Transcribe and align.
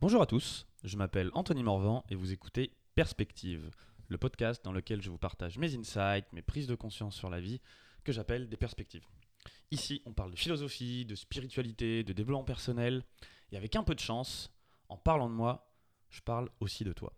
Bonjour 0.00 0.22
à 0.22 0.26
tous, 0.26 0.66
je 0.82 0.96
m'appelle 0.96 1.30
Anthony 1.34 1.62
Morvan 1.62 2.06
et 2.08 2.14
vous 2.14 2.32
écoutez 2.32 2.72
Perspective, 2.94 3.70
le 4.08 4.16
podcast 4.16 4.64
dans 4.64 4.72
lequel 4.72 5.02
je 5.02 5.10
vous 5.10 5.18
partage 5.18 5.58
mes 5.58 5.76
insights, 5.76 6.32
mes 6.32 6.40
prises 6.40 6.66
de 6.66 6.74
conscience 6.74 7.14
sur 7.14 7.28
la 7.28 7.38
vie, 7.38 7.60
que 8.02 8.10
j'appelle 8.10 8.48
des 8.48 8.56
perspectives. 8.56 9.04
Ici, 9.70 10.00
on 10.06 10.14
parle 10.14 10.30
de 10.30 10.38
philosophie, 10.38 11.04
de 11.04 11.14
spiritualité, 11.14 12.02
de 12.02 12.14
développement 12.14 12.44
personnel, 12.44 13.04
et 13.52 13.58
avec 13.58 13.76
un 13.76 13.82
peu 13.82 13.94
de 13.94 14.00
chance, 14.00 14.50
en 14.88 14.96
parlant 14.96 15.28
de 15.28 15.34
moi, 15.34 15.70
je 16.08 16.22
parle 16.22 16.48
aussi 16.60 16.82
de 16.82 16.94
toi. 16.94 17.12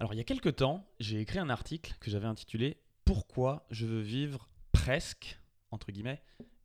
Alors 0.00 0.14
il 0.14 0.16
y 0.16 0.22
a 0.22 0.24
quelques 0.24 0.56
temps, 0.56 0.88
j'ai 0.98 1.20
écrit 1.20 1.40
un 1.40 1.50
article 1.50 1.94
que 2.00 2.10
j'avais 2.10 2.26
intitulé 2.26 2.80
Pourquoi 3.04 3.66
je 3.70 3.84
veux 3.84 4.00
vivre 4.00 4.48
presque, 4.72 5.38
entre 5.72 5.92
guillemets, 5.92 6.22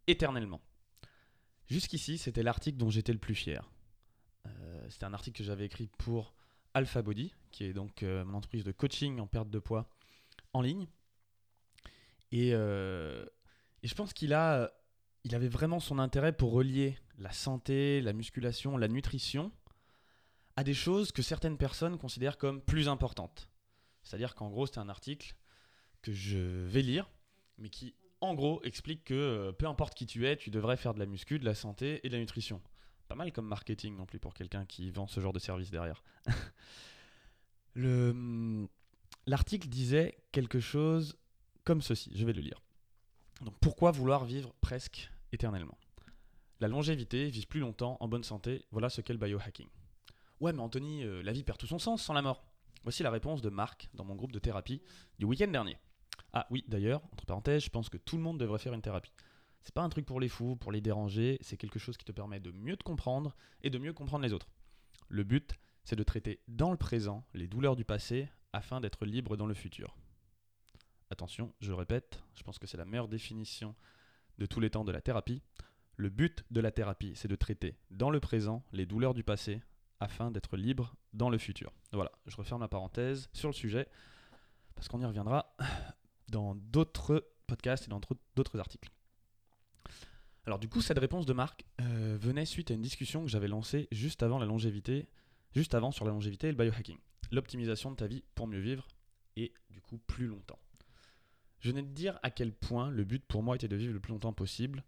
éternellement. 0.07 0.61
Jusqu'ici, 1.67 2.17
c'était 2.17 2.43
l'article 2.43 2.77
dont 2.77 2.89
j'étais 2.89 3.11
le 3.11 3.19
plus 3.19 3.35
fier. 3.35 3.69
Euh, 4.93 4.99
c'était 5.03 5.05
un 5.05 5.13
article 5.13 5.37
que 5.37 5.43
j'avais 5.43 5.65
écrit 5.65 5.87
pour 5.97 6.33
Alpha 6.73 7.01
Body, 7.01 7.33
qui 7.51 7.65
est 7.65 7.73
donc 7.73 8.03
euh, 8.03 8.23
mon 8.25 8.37
entreprise 8.37 8.63
de 8.63 8.71
coaching 8.71 9.19
en 9.19 9.27
perte 9.27 9.49
de 9.49 9.59
poids 9.59 9.89
en 10.53 10.61
ligne. 10.61 10.87
Et, 12.31 12.53
euh, 12.53 13.25
je 13.83 13.93
pense 13.95 14.13
qu'il 14.13 14.33
a, 14.33 14.71
il 15.23 15.35
avait 15.35 15.49
vraiment 15.49 15.79
son 15.79 15.99
intérêt 15.99 16.31
pour 16.31 16.53
relier 16.53 16.97
la 17.17 17.31
santé, 17.31 18.01
la 18.01 18.13
musculation, 18.13 18.77
la 18.77 18.87
nutrition 18.87 19.51
à 20.55 20.63
des 20.63 20.73
choses 20.73 21.11
que 21.11 21.21
certaines 21.21 21.57
personnes 21.57 21.97
considèrent 21.97 22.37
comme 22.37 22.61
plus 22.61 22.87
importantes. 22.87 23.49
C'est-à-dire 24.03 24.35
qu'en 24.35 24.49
gros, 24.49 24.67
c'est 24.67 24.77
un 24.77 24.89
article 24.89 25.35
que 26.01 26.13
je 26.13 26.37
vais 26.37 26.81
lire, 26.81 27.09
mais 27.57 27.69
qui, 27.69 27.95
en 28.21 28.35
gros, 28.35 28.61
explique 28.63 29.05
que 29.05 29.13
euh, 29.13 29.51
peu 29.51 29.67
importe 29.67 29.95
qui 29.95 30.05
tu 30.05 30.27
es, 30.27 30.37
tu 30.37 30.51
devrais 30.51 30.77
faire 30.77 30.93
de 30.93 30.99
la 30.99 31.07
muscu, 31.07 31.39
de 31.39 31.45
la 31.45 31.55
santé 31.55 31.99
et 32.03 32.09
de 32.09 32.13
la 32.13 32.19
nutrition. 32.19 32.61
Pas 33.07 33.15
mal 33.15 33.31
comme 33.31 33.47
marketing 33.47 33.95
non 33.95 34.05
plus 34.05 34.19
pour 34.19 34.33
quelqu'un 34.33 34.65
qui 34.65 34.89
vend 34.91 35.07
ce 35.07 35.19
genre 35.19 35.33
de 35.33 35.39
service 35.39 35.71
derrière. 35.71 36.03
Le, 37.75 38.67
l'article 39.25 39.67
disait 39.67 40.17
quelque 40.31 40.59
chose 40.59 41.17
comme 41.63 41.81
ceci, 41.81 42.11
je 42.13 42.25
vais 42.25 42.33
le 42.33 42.41
lire. 42.41 42.61
Pourquoi 43.61 43.91
vouloir 43.91 44.25
vivre 44.25 44.53
presque 44.61 45.11
éternellement? 45.31 45.77
La 46.59 46.67
longévité, 46.67 47.29
vivre 47.29 47.47
plus 47.47 47.59
longtemps, 47.59 47.97
en 47.99 48.07
bonne 48.07 48.23
santé, 48.23 48.65
voilà 48.71 48.89
ce 48.89 49.01
qu'est 49.01 49.13
le 49.13 49.19
biohacking. 49.19 49.67
Ouais 50.39 50.53
mais 50.53 50.61
Anthony, 50.61 51.03
euh, 51.03 51.23
la 51.23 51.31
vie 51.31 51.43
perd 51.43 51.57
tout 51.57 51.67
son 51.67 51.79
sens 51.79 52.03
sans 52.03 52.13
la 52.13 52.21
mort. 52.21 52.43
Voici 52.83 53.01
la 53.01 53.09
réponse 53.11 53.41
de 53.41 53.49
Marc 53.49 53.89
dans 53.93 54.03
mon 54.03 54.15
groupe 54.15 54.31
de 54.31 54.39
thérapie 54.39 54.81
du 55.17 55.25
week-end 55.25 55.47
dernier. 55.47 55.77
Ah 56.33 56.47
oui, 56.49 56.63
d'ailleurs, 56.67 57.01
entre 57.13 57.25
parenthèses, 57.25 57.63
je 57.63 57.69
pense 57.69 57.89
que 57.89 57.97
tout 57.97 58.17
le 58.17 58.23
monde 58.23 58.39
devrait 58.39 58.59
faire 58.59 58.73
une 58.73 58.81
thérapie. 58.81 59.13
C'est 59.63 59.73
pas 59.73 59.81
un 59.81 59.89
truc 59.89 60.05
pour 60.05 60.19
les 60.19 60.29
fous, 60.29 60.55
pour 60.55 60.71
les 60.71 60.81
déranger, 60.81 61.37
c'est 61.41 61.57
quelque 61.57 61.79
chose 61.79 61.97
qui 61.97 62.05
te 62.05 62.11
permet 62.11 62.39
de 62.39 62.51
mieux 62.51 62.75
te 62.75 62.83
comprendre 62.83 63.35
et 63.61 63.69
de 63.69 63.77
mieux 63.77 63.93
comprendre 63.93 64.23
les 64.23 64.33
autres. 64.33 64.49
Le 65.07 65.23
but, 65.23 65.53
c'est 65.83 65.95
de 65.95 66.03
traiter 66.03 66.41
dans 66.47 66.71
le 66.71 66.77
présent 66.77 67.25
les 67.33 67.47
douleurs 67.47 67.75
du 67.75 67.85
passé 67.85 68.29
afin 68.51 68.81
d'être 68.81 69.05
libre 69.05 69.37
dans 69.37 69.45
le 69.45 69.53
futur. 69.53 69.95
Attention, 71.09 71.53
je 71.59 71.71
répète, 71.71 72.23
je 72.35 72.43
pense 72.43 72.59
que 72.59 72.67
c'est 72.67 72.77
la 72.77 72.85
meilleure 72.85 73.07
définition 73.07 73.75
de 74.37 74.45
tous 74.45 74.59
les 74.59 74.69
temps 74.69 74.83
de 74.83 74.91
la 74.91 75.01
thérapie. 75.01 75.41
Le 75.95 76.09
but 76.09 76.43
de 76.51 76.59
la 76.59 76.71
thérapie, 76.71 77.13
c'est 77.15 77.27
de 77.27 77.35
traiter 77.35 77.77
dans 77.91 78.09
le 78.09 78.19
présent 78.19 78.63
les 78.71 78.85
douleurs 78.85 79.13
du 79.13 79.23
passé 79.23 79.61
afin 79.99 80.31
d'être 80.31 80.57
libre 80.57 80.95
dans 81.13 81.29
le 81.29 81.37
futur. 81.37 81.71
Voilà, 81.91 82.11
je 82.25 82.35
referme 82.35 82.61
la 82.61 82.67
parenthèse 82.67 83.29
sur 83.31 83.47
le 83.47 83.53
sujet 83.53 83.87
parce 84.75 84.87
qu'on 84.87 84.99
y 84.99 85.05
reviendra 85.05 85.55
dans 86.29 86.55
d'autres 86.55 87.29
podcasts 87.47 87.85
et 87.85 87.89
dans 87.89 88.01
d'autres 88.35 88.59
articles. 88.59 88.89
Alors 90.45 90.59
du 90.59 90.67
coup, 90.67 90.81
cette 90.81 90.99
réponse 90.99 91.25
de 91.25 91.33
Marc 91.33 91.65
euh, 91.79 92.17
venait 92.19 92.45
suite 92.45 92.69
à 92.71 92.73
une 92.73 92.81
discussion 92.81 93.23
que 93.23 93.29
j'avais 93.29 93.47
lancée 93.47 93.87
juste 93.91 94.23
avant 94.23 94.39
la 94.39 94.45
longévité, 94.45 95.07
juste 95.55 95.73
avant 95.73 95.91
sur 95.91 96.03
la 96.03 96.11
longévité 96.11 96.47
et 96.47 96.51
le 96.51 96.57
biohacking. 96.57 96.97
L'optimisation 97.31 97.91
de 97.91 97.95
ta 97.95 98.07
vie 98.07 98.23
pour 98.35 98.47
mieux 98.47 98.59
vivre 98.59 98.85
et 99.37 99.53
du 99.69 99.79
coup 99.79 99.97
plus 99.97 100.27
longtemps. 100.27 100.59
Je 101.59 101.69
venais 101.69 101.81
de 101.81 101.93
dire 101.93 102.19
à 102.23 102.29
quel 102.29 102.51
point 102.51 102.89
le 102.89 103.05
but 103.05 103.23
pour 103.25 103.41
moi 103.41 103.55
était 103.55 103.69
de 103.69 103.77
vivre 103.77 103.93
le 103.93 104.01
plus 104.01 104.11
longtemps 104.11 104.33
possible. 104.33 104.83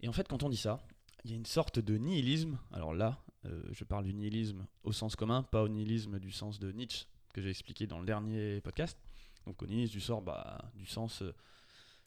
Et 0.00 0.08
en 0.08 0.12
fait, 0.12 0.26
quand 0.28 0.42
on 0.42 0.48
dit 0.48 0.56
ça, 0.56 0.80
il 1.24 1.30
y 1.30 1.34
a 1.34 1.36
une 1.36 1.44
sorte 1.44 1.78
de 1.78 1.98
nihilisme. 1.98 2.58
Alors 2.72 2.94
là, 2.94 3.22
euh, 3.44 3.62
je 3.72 3.84
parle 3.84 4.04
du 4.04 4.14
nihilisme 4.14 4.66
au 4.82 4.92
sens 4.92 5.14
commun, 5.14 5.42
pas 5.42 5.62
au 5.62 5.68
nihilisme 5.68 6.18
du 6.18 6.32
sens 6.32 6.58
de 6.58 6.72
Nietzsche 6.72 7.04
que 7.34 7.42
j'ai 7.42 7.50
expliqué 7.50 7.86
dans 7.86 7.98
le 7.98 8.06
dernier 8.06 8.62
podcast. 8.62 8.98
Donc 9.44 9.62
au 9.62 9.66
nihilisme 9.66 9.92
du 9.92 10.00
sort, 10.00 10.22
bah, 10.22 10.72
du 10.74 10.86
sens, 10.86 11.20
euh, 11.20 11.34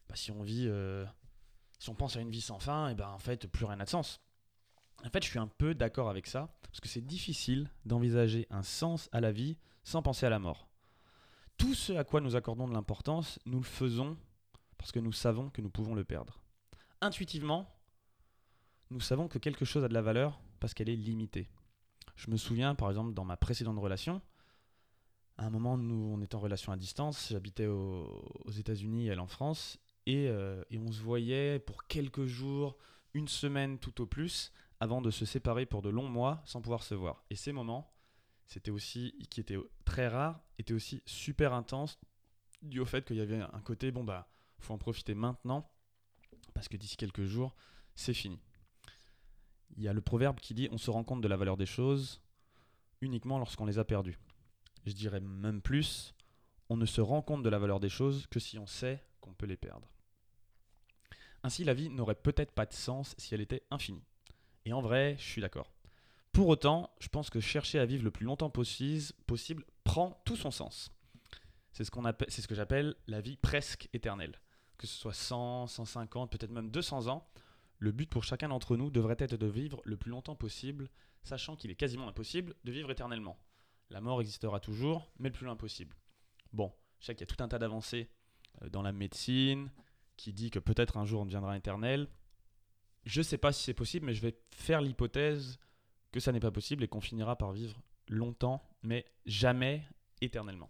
bah, 0.08 0.16
si 0.16 0.32
on 0.32 0.42
vit, 0.42 0.68
si 1.80 1.90
on 1.90 1.96
pense 1.96 2.16
à 2.16 2.22
une 2.22 2.30
vie 2.30 2.42
sans 2.42 2.60
fin, 2.60 2.90
et 2.90 2.96
ben 2.96 3.10
en 3.10 3.20
fait 3.20 3.48
plus 3.48 3.66
rien 3.66 3.78
n'a 3.78 3.86
de 3.86 3.90
sens. 3.90 4.22
En 5.06 5.10
fait, 5.10 5.24
je 5.24 5.30
suis 5.30 5.40
un 5.40 5.48
peu 5.48 5.74
d'accord 5.74 6.10
avec 6.10 6.28
ça 6.28 6.50
parce 6.62 6.82
que 6.82 6.90
c'est 6.90 7.06
difficile 7.06 7.72
d'envisager 7.86 8.46
un 8.50 8.64
sens 8.64 9.10
à 9.12 9.22
la 9.22 9.32
vie 9.32 9.58
sans 9.84 10.02
penser 10.02 10.26
à 10.26 10.30
la 10.30 10.40
mort 10.40 10.70
tout 11.60 11.76
ce 11.76 11.94
à 11.94 12.04
quoi 12.04 12.22
nous 12.22 12.36
accordons 12.36 12.68
de 12.68 12.74
l'importance, 12.74 13.38
nous 13.46 13.60
le 13.60 13.66
faisons 13.66 14.18
parce 14.78 14.92
que 14.92 15.00
nous 15.00 15.12
savons 15.12 15.50
que 15.50 15.62
nous 15.62 15.70
pouvons 15.70 15.94
le 15.94 16.06
perdre. 16.06 16.40
Intuitivement, 17.02 17.70
nous 18.90 19.02
savons 19.02 19.28
que 19.28 19.38
quelque 19.38 19.66
chose 19.66 19.84
a 19.84 19.90
de 19.90 19.94
la 19.94 20.02
valeur 20.02 20.40
parce 20.60 20.74
qu'elle 20.74 20.90
est 20.90 20.96
limitée. 20.96 21.50
Je 22.16 22.32
me 22.32 22.38
souviens, 22.38 22.76
par 22.76 22.90
exemple, 22.90 23.14
dans 23.14 23.26
ma 23.26 23.38
précédente 23.38 23.78
relation, 23.78 24.22
à 25.38 25.46
un 25.46 25.50
moment, 25.50 25.78
nous, 25.78 26.14
on 26.14 26.22
était 26.22 26.36
en 26.36 26.40
relation 26.40 26.72
à 26.72 26.78
distance, 26.78 27.28
j'habitais 27.30 27.68
aux, 27.68 28.52
États-Unis, 28.58 29.08
elle 29.08 29.20
en 29.20 29.28
France, 29.28 29.80
et, 30.09 30.28
euh, 30.28 30.64
et 30.72 30.80
on 30.80 30.92
se 30.92 31.02
voyait 31.02 31.59
pour 31.59 31.86
quelques 31.86 32.25
jours, 32.25 32.78
une 33.14 33.28
semaine 33.28 33.78
tout 33.78 34.02
au 34.02 34.08
plus, 34.08 34.52
avant 34.80 35.02
de 35.02 35.12
se 35.12 35.24
séparer 35.24 35.68
pour 35.68 35.84
de 35.84 35.90
longs 35.90 36.09
mois 36.09 36.42
sans 36.46 36.62
pouvoir 36.62 36.81
se 36.81 36.96
voir. 36.96 37.24
Et 37.30 37.36
ces 37.36 37.52
moments, 37.52 37.94
c'était 38.48 38.72
aussi, 38.72 39.14
qui 39.30 39.40
était 39.40 39.58
très 39.86 40.08
rare, 40.08 40.42
était 40.58 40.74
aussi 40.74 41.03
super 41.06 41.53
intense, 41.53 42.00
dû 42.64 42.80
au 42.80 42.86
fait 42.86 43.06
qu'il 43.06 43.18
y 43.18 43.22
avait 43.22 43.40
un 43.40 43.62
côté, 43.62 43.92
bon 43.92 44.03
bah, 44.03 44.28
faut 44.58 44.74
en 44.74 44.80
profiter 44.80 45.14
maintenant, 45.14 45.69
parce 46.56 46.68
que 46.68 46.75
d'ici 46.75 46.98
quelques 46.98 47.25
jours, 47.25 47.56
c'est 47.94 48.16
fini. 48.16 48.40
Il 49.78 49.84
y 49.84 49.88
a 49.88 49.94
le 49.94 50.02
proverbe 50.02 50.40
qui 50.40 50.56
dit 50.56 50.69
on 50.72 50.80
se 50.80 50.90
rend 50.90 51.03
compte 51.03 51.22
de 51.22 51.28
la 51.28 51.38
valeur 51.38 51.56
des 51.56 51.68
choses 51.68 52.19
uniquement 53.02 53.38
lorsqu'on 53.38 53.68
les 53.68 53.78
a 53.78 53.86
perdues. 53.86 54.18
Je 54.88 54.94
dirais 54.94 55.19
même 55.19 55.62
plus, 55.62 56.16
on 56.68 56.78
ne 56.78 56.88
se 56.88 57.00
rend 57.00 57.22
compte 57.22 57.44
de 57.44 57.50
la 57.50 57.59
valeur 57.59 57.80
des 57.80 57.90
choses 57.90 58.25
que 58.28 58.40
si 58.40 58.58
on 58.58 58.66
sait 58.66 59.06
qu'on 59.22 59.34
peut 59.34 59.46
les 59.46 59.56
perdre. 59.56 59.88
Ainsi, 61.44 61.64
la 61.64 61.74
vie 61.74 61.90
n'aurait 61.90 62.16
peut-être 62.16 62.52
pas 62.52 62.66
de 62.66 62.74
sens 62.74 63.16
si 63.18 63.34
elle 63.34 63.42
était 63.42 63.64
infinie. 63.72 64.04
Et 64.66 64.74
en 64.74 64.82
vrai, 64.82 65.16
je 65.18 65.24
suis 65.24 65.42
d'accord. 65.42 65.72
Pour 66.32 66.48
autant, 66.48 66.92
je 67.00 67.08
pense 67.08 67.30
que 67.30 67.40
chercher 67.40 67.80
à 67.80 67.86
vivre 67.86 68.04
le 68.04 68.12
plus 68.12 68.26
longtemps 68.26 68.50
possible, 68.50 69.66
prend 69.84 70.22
tout 70.26 70.36
son 70.36 70.52
sens. 70.52 70.92
C'est 71.72 71.84
ce, 71.84 71.92
ce 72.42 72.48
que 72.48 72.56
j'appelle 72.56 72.96
la 73.08 73.22
vie 73.22 73.38
presque 73.38 73.90
éternelle. 73.94 74.40
Que 74.78 74.88
ce 74.88 74.96
soit 74.96 75.14
100, 75.14 75.68
150, 75.68 76.32
peut-être 76.32 76.52
même 76.52 76.72
200 76.72 77.08
ans, 77.08 77.28
le 77.80 77.92
but 77.92 78.10
pour 78.10 78.24
chacun 78.24 78.50
d'entre 78.50 78.76
nous 78.76 78.92
devrait 78.92 79.16
être 79.20 79.38
de 79.38 79.48
vivre 79.48 79.82
le 79.86 79.98
plus 79.98 80.12
longtemps 80.12 80.36
possible, 80.36 80.90
sachant 81.24 81.56
qu'il 81.56 81.72
est 81.72 81.76
quasiment 81.76 82.08
impossible 82.08 82.56
de 82.64 82.72
vivre 82.72 82.92
éternellement. 82.92 83.38
La 83.90 84.02
mort 84.02 84.22
existera 84.22 84.60
toujours, 84.60 85.12
mais 85.18 85.30
le 85.30 85.34
plus 85.34 85.46
loin 85.46 85.56
possible. 85.56 85.96
Bon, 86.54 86.72
je 87.00 87.06
sais 87.06 87.16
qu'il 87.16 87.28
y 87.28 87.32
a 87.32 87.36
tout 87.36 87.42
un 87.44 87.48
tas 87.48 87.58
d'avancées 87.58 88.10
euh, 88.62 88.70
dans 88.70 88.82
la 88.82 88.92
médecine, 88.92 89.72
qui 90.19 90.34
dit 90.34 90.52
que 90.52 90.59
peut-être 90.59 90.97
un 90.97 91.06
jour 91.06 91.22
on 91.22 91.25
deviendra 91.25 91.57
éternel. 91.57 92.07
Je 93.06 93.19
ne 93.19 93.24
sais 93.24 93.38
pas 93.38 93.52
si 93.52 93.63
c'est 93.63 93.74
possible, 93.74 94.06
mais 94.06 94.13
je 94.13 94.22
vais 94.22 94.38
faire 94.52 94.81
l'hypothèse 94.81 95.57
que 96.12 96.19
ça 96.19 96.31
n'est 96.31 96.40
pas 96.40 96.52
possible 96.52 96.84
et 96.84 96.88
qu'on 96.88 97.02
finira 97.02 97.38
par 97.38 97.52
vivre 97.52 97.81
longtemps, 98.07 98.63
mais 98.84 99.06
jamais 99.25 99.84
éternellement. 100.22 100.69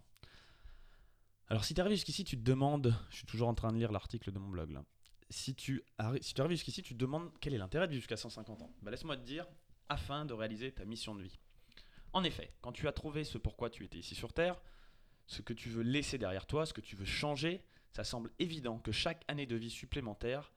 Alors 1.48 1.64
si 1.64 1.74
tu 1.74 1.80
arrives 1.80 1.94
jusqu'ici, 1.94 2.24
tu 2.24 2.36
te 2.36 2.42
demandes, 2.42 2.94
je 3.10 3.16
suis 3.16 3.26
toujours 3.26 3.48
en 3.48 3.54
train 3.54 3.72
de 3.72 3.76
lire 3.76 3.90
l'article 3.90 4.30
de 4.30 4.38
mon 4.38 4.48
blog 4.48 4.70
là, 4.70 4.84
si 5.30 5.54
tu, 5.54 5.84
arrives, 5.98 6.50
jusqu'ici, 6.50 6.82
tu 6.82 6.94
te 6.94 6.98
demandes 6.98 7.30
quel 7.40 7.54
est 7.54 7.58
l'intérêt 7.58 7.86
de 7.86 7.92
vivre 7.92 8.02
jusqu'à 8.02 8.16
150 8.16 8.62
ans. 8.62 8.74
Bah, 8.82 8.90
laisse-moi 8.90 9.16
te 9.16 9.22
dire, 9.22 9.46
afin 9.88 10.24
de 10.24 10.34
réaliser 10.34 10.72
ta 10.72 10.84
mission 10.84 11.14
de 11.14 11.22
vie. 11.22 11.38
En 12.12 12.24
effet, 12.24 12.52
quand 12.60 12.72
tu 12.72 12.88
as 12.88 12.92
trouvé 12.92 13.22
ce 13.22 13.38
pourquoi 13.38 13.70
tu 13.70 13.84
étais 13.84 13.98
ici 13.98 14.16
sur 14.16 14.32
Terre, 14.32 14.60
ce 15.26 15.42
que 15.42 15.52
tu 15.52 15.68
veux 15.68 15.82
laisser 15.82 16.18
derrière 16.18 16.46
toi, 16.46 16.66
ce 16.66 16.72
que 16.72 16.80
tu 16.80 16.96
veux 16.96 17.04
changer, 17.04 17.64
ça 17.92 18.04
semble 18.04 18.30
évident 18.38 18.78
que 18.78 18.92
chaque 18.92 19.24
année 19.28 19.46
de 19.46 19.56
vie 19.56 19.70
supplémentaire 19.70 20.52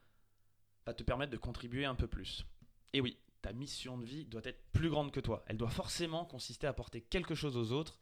va 0.86 0.94
te 0.94 1.04
permettre 1.04 1.32
de 1.32 1.38
contribuer 1.38 1.86
un 1.86 1.96
peu 1.96 2.08
plus. 2.08 2.46
Et 2.94 3.02
oui, 3.02 3.18
ta 3.42 3.54
mission 3.54 3.98
de 3.98 4.06
vie 4.06 4.26
doit 4.26 4.42
être 4.46 4.64
plus 4.72 4.90
grande 4.90 5.12
que 5.12 5.20
toi. 5.20 5.44
Elle 5.48 5.58
doit 5.58 5.70
forcément 5.70 6.26
consister 6.26 6.68
à 6.68 6.72
apporter 6.72 7.02
quelque 7.02 7.36
chose 7.36 7.58
aux 7.58 7.72
autres. 7.72 8.00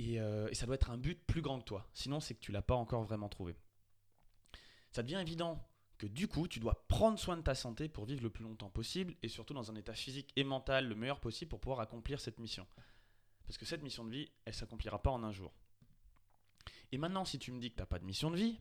Euh, 0.00 0.48
et, 0.48 0.54
ça 0.54 0.66
doit 0.66 0.74
être 0.74 0.90
un 0.90 0.98
but 0.98 1.22
plus 1.26 1.42
grand 1.42 1.60
que 1.60 1.64
toi. 1.64 1.88
Sinon, 1.92 2.18
c'est 2.18 2.34
que 2.34 2.40
tu 2.40 2.50
l'as 2.50 2.62
pas 2.62 2.74
encore 2.74 3.02
vraiment 3.02 3.28
trouvé. 3.28 3.56
Ça 4.90 5.02
devient 5.02 5.20
évident 5.20 5.68
que 5.98 6.06
du 6.06 6.28
coup, 6.28 6.48
tu 6.48 6.58
dois 6.58 6.86
prendre 6.88 7.18
soin 7.18 7.36
de 7.36 7.42
ta 7.42 7.54
santé 7.54 7.88
pour 7.88 8.04
vivre 8.04 8.22
le 8.22 8.30
plus 8.30 8.42
longtemps 8.42 8.70
possible 8.70 9.14
et 9.22 9.28
surtout 9.28 9.54
dans 9.54 9.70
un 9.70 9.76
état 9.76 9.94
physique 9.94 10.32
et 10.34 10.44
mental 10.44 10.88
le 10.88 10.94
meilleur 10.94 11.20
possible 11.20 11.48
pour 11.48 11.60
pouvoir 11.60 11.80
accomplir 11.80 12.20
cette 12.20 12.40
mission. 12.40 12.66
Parce 13.46 13.58
que 13.58 13.64
cette 13.64 13.82
mission 13.82 14.04
de 14.04 14.10
vie, 14.10 14.30
elle 14.44 14.54
s'accomplira 14.54 15.00
pas 15.00 15.10
en 15.10 15.22
un 15.22 15.32
jour. 15.32 15.52
Et 16.90 16.98
maintenant, 16.98 17.24
si 17.24 17.38
tu 17.38 17.52
me 17.52 17.60
dis 17.60 17.70
que 17.70 17.76
tu 17.76 17.82
n'as 17.82 17.86
pas 17.86 17.98
de 17.98 18.04
mission 18.04 18.30
de 18.30 18.36
vie, 18.36 18.58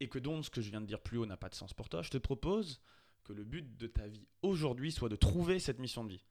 et 0.00 0.08
que 0.08 0.18
donc 0.18 0.44
ce 0.44 0.50
que 0.50 0.60
je 0.60 0.70
viens 0.70 0.80
de 0.80 0.86
dire 0.86 1.00
plus 1.00 1.18
haut 1.18 1.26
n'a 1.26 1.36
pas 1.36 1.48
de 1.48 1.54
sens 1.54 1.72
pour 1.72 1.88
toi, 1.88 2.02
je 2.02 2.10
te 2.10 2.18
propose 2.18 2.80
que 3.22 3.32
le 3.32 3.44
but 3.44 3.76
de 3.76 3.86
ta 3.86 4.06
vie 4.06 4.26
aujourd'hui 4.42 4.92
soit 4.92 5.08
de 5.08 5.16
trouver 5.16 5.58
cette 5.58 5.78
mission 5.78 6.04
de 6.04 6.10
vie. 6.10 6.24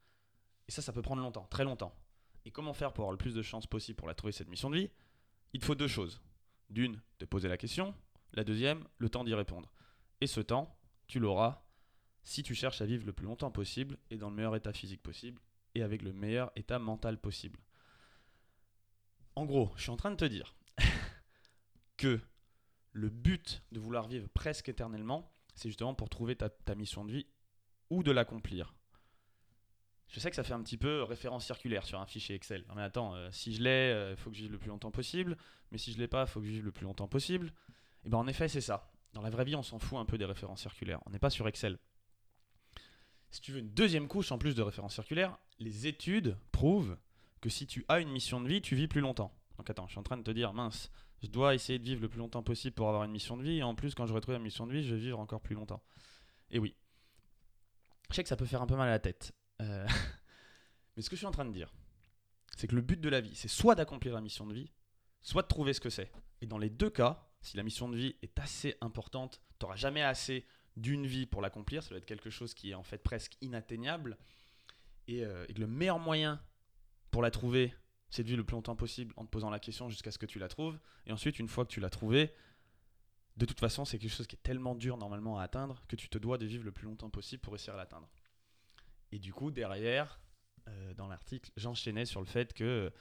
Et 0.68 0.71
ça, 0.71 0.81
ça 0.81 0.94
peut 0.94 1.01
prendre 1.01 1.21
longtemps, 1.21 1.47
très 1.50 1.63
longtemps. 1.63 1.95
Et 2.45 2.51
comment 2.51 2.74
faire 2.74 2.94
pour 2.94 3.03
avoir 3.03 3.12
le 3.12 3.18
plus 3.18 3.33
de 3.33 3.41
chances 3.41 3.68
possible 3.68 3.95
pour 3.95 4.07
la 4.07 4.15
trouver, 4.15 4.31
cette 4.31 4.50
mission 4.50 4.69
de 4.69 4.77
vie? 4.77 4.89
Il 5.53 5.59
te 5.59 5.65
faut 5.65 5.75
deux 5.75 5.88
choses. 5.88 6.21
D'une, 6.69 7.01
te 7.18 7.25
poser 7.25 7.47
la 7.47 7.57
question. 7.57 7.95
La 8.33 8.44
deuxième, 8.44 8.83
le 8.97 9.09
temps 9.09 9.24
d'y 9.24 9.33
répondre. 9.33 9.71
Et 10.21 10.27
ce 10.27 10.41
temps, 10.41 10.77
tu 11.07 11.19
l'auras 11.19 11.63
si 12.24 12.41
tu 12.44 12.56
cherches 12.56 12.81
à 12.81 12.85
vivre 12.85 13.06
le 13.06 13.13
plus 13.13 13.25
longtemps 13.25 13.51
possible 13.51 13.97
et 14.09 14.18
dans 14.18 14.30
le 14.30 14.35
meilleur 14.35 14.56
état 14.56 14.74
physique 14.74 15.03
possible 15.03 15.41
et 15.75 15.83
avec 15.83 16.01
le 16.01 16.13
meilleur 16.13 16.51
état 16.56 16.80
mental 16.80 17.19
possible. 17.19 17.59
En 19.35 19.45
gros, 19.45 19.71
je 19.75 19.83
suis 19.83 19.91
en 19.91 19.97
train 19.97 20.12
de 20.12 20.15
te 20.15 20.25
dire 20.25 20.56
que 21.97 22.19
le 22.91 23.09
but 23.09 23.63
de 23.71 23.80
vouloir 23.80 24.07
vivre 24.07 24.27
presque 24.33 24.69
éternellement, 24.69 25.31
c'est 25.56 25.69
justement 25.69 25.95
pour 25.95 26.09
trouver 26.09 26.35
ta, 26.35 26.75
mission 26.75 27.06
de 27.06 27.12
vie 27.12 27.25
ou 27.89 28.03
de 28.03 28.12
l'accomplir. 28.12 28.74
Je 30.07 30.19
sais 30.19 30.30
que 30.30 30.35
ça 30.35 30.44
fait 30.44 30.53
un 30.53 30.62
petit 30.62 30.77
peu 30.77 31.01
référence 31.01 31.45
circulaire 31.45 31.85
sur 31.85 32.00
un 32.00 32.06
fichier 32.06 32.35
Excel. 32.35 32.65
mais 32.75 32.83
attends, 32.83 33.15
euh, 33.15 33.30
si 33.31 33.56
je 33.56 33.63
l'ai, 33.63 33.89
il 33.89 33.94
euh, 33.94 34.15
faut 34.15 34.30
que 34.30 34.35
je 34.35 34.44
vive 34.44 34.51
le 34.51 34.59
plus 34.59 34.69
longtemps 34.69 34.91
possible. 34.91 35.38
Mais 35.71 35.80
si 35.80 35.91
je 35.91 35.97
l'ai 35.97 36.07
pas, 36.07 36.21
il 36.21 36.27
faut 36.27 36.39
que 36.39 36.45
je 36.45 36.51
vive 36.51 36.65
le 36.65 36.71
plus 36.71 36.85
longtemps 36.85 37.07
possible. 37.07 37.51
Et 38.06 38.09
bien 38.09 38.19
en 38.19 38.27
effet, 38.27 38.47
c'est 38.47 38.62
ça. 38.62 38.91
Dans 39.13 39.24
la 39.24 39.31
vraie 39.31 39.45
vie, 39.45 39.56
on 39.56 39.63
s'en 39.63 39.80
fout 39.80 39.97
un 39.97 40.06
peu 40.06 40.19
des 40.19 40.25
références 40.25 40.62
circulaires. 40.62 41.01
On 41.07 41.09
n'est 41.09 41.19
pas 41.19 41.31
sur 41.31 41.47
Excel. 41.47 41.80
Si 43.31 43.41
tu 43.41 43.51
veux 43.51 43.59
une 43.59 43.74
deuxième 43.74 44.07
couche 44.07 44.31
en 44.31 44.38
plus 44.38 44.53
de 44.53 44.62
références 44.62 44.94
circulaires, 44.94 45.35
les 45.57 45.88
études 45.88 46.38
prouvent 46.51 46.97
que 47.44 47.50
si 47.50 47.68
tu 47.68 47.84
as 47.90 48.00
une 48.00 48.10
mission 48.10 48.40
de 48.40 48.48
vie, 48.48 48.62
tu 48.62 48.74
vis 48.74 48.88
plus 48.88 49.01
longtemps. 49.01 49.38
Donc 49.57 49.69
attends, 49.69 49.86
je 49.86 49.92
suis 49.92 50.00
en 50.00 50.04
train 50.04 50.16
de 50.16 50.24
te 50.24 50.31
dire, 50.31 50.54
mince, 50.54 50.90
je 51.22 51.28
dois 51.28 51.54
essayer 51.54 51.78
de 51.78 51.84
vivre 51.84 52.01
le 52.01 52.07
plus 52.07 52.19
longtemps 52.19 52.42
possible 52.42 52.74
pour 52.74 52.88
avoir 52.88 53.04
une 53.04 53.12
mission 53.12 53.36
de 53.36 53.44
vie. 53.44 53.57
Et 53.57 53.63
en 53.63 53.75
plus, 53.75 53.94
quand 53.95 54.06
j'aurai 54.06 54.22
trouvé 54.22 54.38
la 54.38 54.44
mission 54.44 54.66
de 54.66 54.72
vie, 54.72 54.81
je 54.81 54.95
vais 54.95 55.01
vivre 55.01 55.19
encore 55.19 55.42
plus 55.42 55.54
longtemps. 55.54 55.84
Et 56.51 56.57
oui. 56.57 56.74
Je 58.10 58.16
sais 58.16 58.24
que 58.24 58.30
ça 58.30 58.38
peut 58.38 58.45
faire 58.45 58.62
un 58.62 58.66
peu 58.66 58.78
mal 58.78 58.88
à 58.88 58.92
la 58.92 59.00
tête. 59.00 59.34
Euh, 59.62 59.86
mais 60.95 61.01
ce 61.01 61.10
que 61.10 61.18
je 61.18 61.19
suis 61.19 61.28
en 61.28 61.31
train 61.31 61.44
de 61.44 61.51
dire, 61.51 61.74
c'est 62.56 62.68
que 62.68 62.75
le 62.75 62.81
but 62.81 63.01
de 63.01 63.10
la 63.10 63.19
vie, 63.19 63.36
c'est 63.36 63.50
soit 63.50 63.75
d'accomplir 63.75 64.13
la 64.13 64.22
mission 64.22 64.48
de 64.48 64.54
vie, 64.54 64.72
soit 65.22 65.42
de 65.42 65.48
trouver 65.48 65.74
ce 65.74 65.81
que 65.81 65.90
c'est. 65.90 66.13
Et 66.40 66.48
dans 66.48 66.57
les 66.57 66.69
deux 66.69 66.90
cas, 66.90 67.28
si 67.42 67.57
la 67.57 67.63
mission 67.63 67.90
de 67.90 67.98
vie 67.98 68.16
est 68.22 68.40
assez 68.40 68.78
importante, 68.80 69.42
tu 69.60 69.66
n'auras 69.66 69.75
jamais 69.75 70.01
assez 70.01 70.45
d'une 70.78 71.06
vie 71.06 71.25
pour 71.25 71.42
l'accomplir. 71.42 71.84
Ça 71.84 71.90
doit 71.90 71.98
être 71.98 72.06
quelque 72.06 72.30
chose 72.30 72.54
qui 72.54 72.72
est 72.72 72.75
en 72.75 72.84
fait 72.84 73.00
presque 73.00 73.36
inatteignable. 73.42 74.18
Et, 75.10 75.25
euh, 75.25 75.45
et 75.50 75.54
que 75.54 75.60
le 75.60 75.68
meilleur 75.68 76.00
moyen 76.00 76.42
pour 77.13 77.21
la 77.21 77.30
trouver, 77.30 77.71
c'est 78.10 78.24
de 78.24 78.27
vivre 78.27 78.39
le 78.39 78.44
plus 78.44 78.56
longtemps 78.56 78.75
possible 78.75 79.13
en 79.18 79.24
te 79.24 79.30
posant 79.30 79.51
la 79.51 79.60
question 79.60 79.88
jusqu'à 79.88 80.10
ce 80.10 80.18
que 80.18 80.25
tu 80.25 80.39
la 80.39 80.48
trouves. 80.48 80.80
Et 81.06 81.12
ensuite, 81.12 81.38
une 81.38 81.48
fois 81.48 81.63
que 81.63 81.69
tu 81.71 81.80
l'as 81.80 81.92
trouvée, 81.92 82.33
de 83.38 83.45
toute 83.45 83.60
façon, 83.60 83.86
c'est 83.86 84.00
quelque 84.00 84.12
chose 84.12 84.25
qui 84.25 84.36
est 84.36 84.42
tellement 84.42 84.74
dur 84.74 84.98
normalement 84.98 85.38
à 85.38 85.44
atteindre 85.44 85.83
que 85.88 85.95
tu 85.95 86.10
te 86.10 86.18
dois 86.18 86.39
de 86.39 86.48
vivre 86.48 86.65
le 86.65 86.71
plus 86.71 86.86
longtemps 86.86 87.12
possible 87.12 87.39
pour 87.42 87.54
réussir 87.54 87.75
à 87.75 87.77
l'atteindre. 87.77 88.10
Et 89.12 89.19
du 89.19 89.31
coup, 89.31 89.51
derrière, 89.51 90.19
euh, 90.68 90.95
dans 90.95 91.07
l'article, 91.07 91.51
j'enchaînais 91.56 92.06
sur 92.06 92.19
le 92.19 92.25
fait 92.25 92.51
que, 92.51 92.92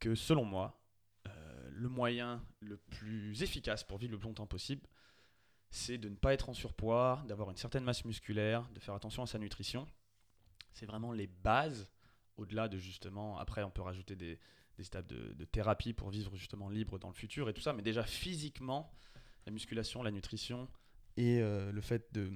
que 0.00 0.14
selon 0.14 0.46
moi, 0.46 0.80
euh, 1.26 1.68
le 1.70 1.90
moyen 1.90 2.42
le 2.60 2.78
plus 2.78 3.42
efficace 3.42 3.84
pour 3.84 3.98
vivre 3.98 4.12
le 4.12 4.18
plus 4.18 4.28
longtemps 4.28 4.46
possible, 4.46 4.88
c'est 5.68 5.98
de 5.98 6.08
ne 6.08 6.16
pas 6.16 6.32
être 6.32 6.48
en 6.48 6.54
surpoids, 6.54 7.22
d'avoir 7.28 7.50
une 7.50 7.58
certaine 7.58 7.84
masse 7.84 8.06
musculaire, 8.06 8.66
de 8.70 8.80
faire 8.80 8.94
attention 8.94 9.22
à 9.22 9.26
sa 9.26 9.38
nutrition. 9.38 9.86
C'est 10.72 10.86
vraiment 10.86 11.12
les 11.12 11.26
bases 11.26 11.90
au-delà 12.38 12.68
de 12.68 12.78
justement, 12.78 13.38
après 13.38 13.62
on 13.62 13.70
peut 13.70 13.82
rajouter 13.82 14.16
des, 14.16 14.38
stades 14.80 15.06
de, 15.06 15.44
thérapie 15.44 15.92
pour 15.92 16.08
vivre 16.10 16.34
justement 16.36 16.68
libre 16.68 16.98
dans 16.98 17.08
le 17.08 17.14
futur 17.14 17.48
et 17.48 17.52
tout 17.52 17.60
ça, 17.60 17.72
mais 17.72 17.82
déjà 17.82 18.04
physiquement, 18.04 18.90
la 19.44 19.52
musculation, 19.52 20.02
la 20.02 20.12
nutrition 20.12 20.68
et 21.16 21.40
euh, 21.42 21.72
le 21.72 21.80
fait 21.80 22.12
de, 22.14 22.30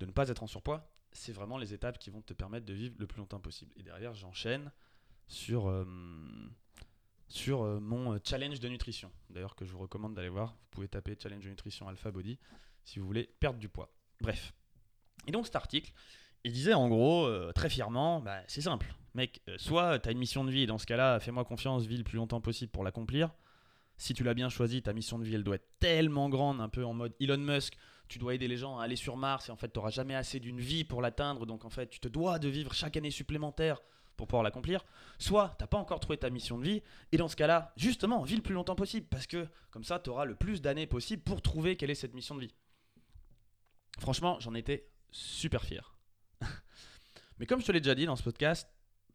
ne 0.00 0.10
pas 0.10 0.28
être 0.28 0.42
en 0.42 0.46
surpoids, 0.46 0.90
c'est 1.12 1.32
vraiment 1.32 1.58
les 1.58 1.74
étapes 1.74 1.98
qui 1.98 2.10
vont 2.10 2.22
te 2.22 2.32
permettre 2.32 2.66
de 2.66 2.72
vivre 2.72 2.96
le 2.98 3.06
plus 3.06 3.18
longtemps 3.18 3.40
possible. 3.40 3.72
Et 3.76 3.82
derrière, 3.82 4.14
j'enchaîne 4.14 4.72
sur, 5.26 5.68
euh, 5.68 5.84
euh, 7.48 7.80
mon 7.80 8.18
challenge 8.24 8.60
de 8.60 8.68
nutrition, 8.68 9.12
d'ailleurs 9.30 9.54
que 9.54 9.64
je 9.64 9.72
vous 9.72 9.78
recommande 9.78 10.14
d'aller 10.14 10.28
voir. 10.28 10.52
Vous 10.52 10.68
pouvez 10.70 10.88
taper 10.88 11.16
challenge 11.20 11.44
de 11.44 11.50
nutrition 11.50 11.88
Alpha 11.88 12.10
Body 12.10 12.38
si 12.84 12.98
vous 12.98 13.06
voulez 13.06 13.24
perdre 13.40 13.58
du 13.58 13.68
poids. 13.68 13.92
Bref. 14.20 14.54
Et 15.26 15.32
donc 15.32 15.46
cet 15.46 15.56
article, 15.56 15.92
il 16.46 16.52
disait 16.52 16.74
en 16.74 16.88
gros, 16.88 17.26
euh, 17.26 17.50
très 17.52 17.68
fièrement, 17.68 18.20
bah, 18.20 18.38
c'est 18.46 18.60
simple. 18.60 18.94
Mec, 19.14 19.40
euh, 19.48 19.56
soit 19.58 19.98
tu 19.98 20.12
une 20.12 20.18
mission 20.18 20.44
de 20.44 20.50
vie, 20.52 20.62
et 20.62 20.66
dans 20.66 20.78
ce 20.78 20.86
cas-là, 20.86 21.18
fais-moi 21.18 21.44
confiance, 21.44 21.86
vis 21.86 21.96
le 21.96 22.04
plus 22.04 22.18
longtemps 22.18 22.40
possible 22.40 22.70
pour 22.70 22.84
l'accomplir. 22.84 23.30
Si 23.96 24.14
tu 24.14 24.22
l'as 24.22 24.32
bien 24.32 24.48
choisi, 24.48 24.80
ta 24.80 24.92
mission 24.92 25.18
de 25.18 25.24
vie, 25.24 25.34
elle 25.34 25.42
doit 25.42 25.56
être 25.56 25.68
tellement 25.80 26.28
grande, 26.28 26.60
un 26.60 26.68
peu 26.68 26.84
en 26.84 26.94
mode 26.94 27.14
Elon 27.18 27.38
Musk, 27.38 27.76
tu 28.06 28.20
dois 28.20 28.32
aider 28.32 28.46
les 28.46 28.56
gens 28.56 28.78
à 28.78 28.84
aller 28.84 28.94
sur 28.94 29.16
Mars, 29.16 29.48
et 29.48 29.52
en 29.52 29.56
fait, 29.56 29.72
tu 29.72 29.78
n'auras 29.78 29.90
jamais 29.90 30.14
assez 30.14 30.38
d'une 30.38 30.60
vie 30.60 30.84
pour 30.84 31.02
l'atteindre, 31.02 31.46
donc 31.46 31.64
en 31.64 31.70
fait, 31.70 31.88
tu 31.88 31.98
te 31.98 32.06
dois 32.06 32.38
de 32.38 32.48
vivre 32.48 32.72
chaque 32.72 32.96
année 32.96 33.10
supplémentaire 33.10 33.80
pour 34.16 34.28
pouvoir 34.28 34.44
l'accomplir. 34.44 34.84
Soit 35.18 35.56
t'as 35.58 35.66
pas 35.66 35.78
encore 35.78 35.98
trouvé 35.98 36.16
ta 36.16 36.30
mission 36.30 36.58
de 36.58 36.64
vie, 36.64 36.82
et 37.10 37.16
dans 37.16 37.26
ce 37.26 37.34
cas-là, 37.34 37.72
justement, 37.76 38.22
vis 38.22 38.36
le 38.36 38.42
plus 38.42 38.54
longtemps 38.54 38.76
possible, 38.76 39.08
parce 39.10 39.26
que 39.26 39.48
comme 39.72 39.82
ça, 39.82 39.98
tu 39.98 40.10
auras 40.10 40.26
le 40.26 40.36
plus 40.36 40.62
d'années 40.62 40.86
possible 40.86 41.24
pour 41.24 41.42
trouver 41.42 41.76
quelle 41.76 41.90
est 41.90 41.96
cette 41.96 42.14
mission 42.14 42.36
de 42.36 42.42
vie. 42.42 42.54
Franchement, 43.98 44.38
j'en 44.38 44.54
étais 44.54 44.88
super 45.10 45.64
fier. 45.64 45.95
Mais 47.38 47.46
comme 47.46 47.60
je 47.60 47.66
te 47.66 47.72
l'ai 47.72 47.80
déjà 47.80 47.94
dit 47.94 48.06
dans 48.06 48.16
ce 48.16 48.22
podcast, 48.22 48.68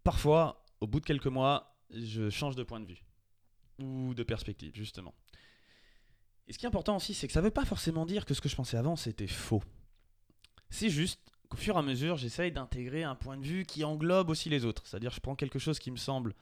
parfois, 0.03 0.65
au 0.79 0.87
bout 0.87 0.99
de 0.99 1.05
quelques 1.05 1.27
mois, 1.27 1.77
je 1.89 2.29
change 2.29 2.55
de 2.55 2.63
point 2.63 2.79
de 2.79 2.85
vue 2.85 3.03
ou 3.79 4.13
de 4.13 4.23
perspective, 4.23 4.71
justement. 4.75 5.13
Et 6.47 6.53
ce 6.53 6.57
qui 6.57 6.65
est 6.65 6.67
important 6.67 6.97
aussi, 6.97 7.13
c'est 7.13 7.27
que 7.27 7.33
ça 7.33 7.39
ne 7.39 7.45
veut 7.45 7.51
pas 7.51 7.65
forcément 7.65 8.05
dire 8.05 8.25
que 8.25 8.33
ce 8.33 8.41
que 8.41 8.49
je 8.49 8.55
pensais 8.55 8.77
avant, 8.77 8.95
c'était 8.95 9.27
faux. 9.27 9.63
C'est 10.69 10.89
juste 10.89 11.19
qu'au 11.49 11.57
fur 11.57 11.75
et 11.75 11.79
à 11.79 11.81
mesure, 11.81 12.17
j'essaye 12.17 12.51
d'intégrer 12.51 13.03
un 13.03 13.15
point 13.15 13.37
de 13.37 13.45
vue 13.45 13.65
qui 13.65 13.83
englobe 13.83 14.29
aussi 14.29 14.49
les 14.49 14.65
autres. 14.65 14.85
C'est-à-dire, 14.85 15.11
je 15.11 15.19
prends 15.19 15.35
quelque 15.35 15.59
chose 15.59 15.79
qui 15.79 15.91
me 15.91 15.97
semble 15.97 16.33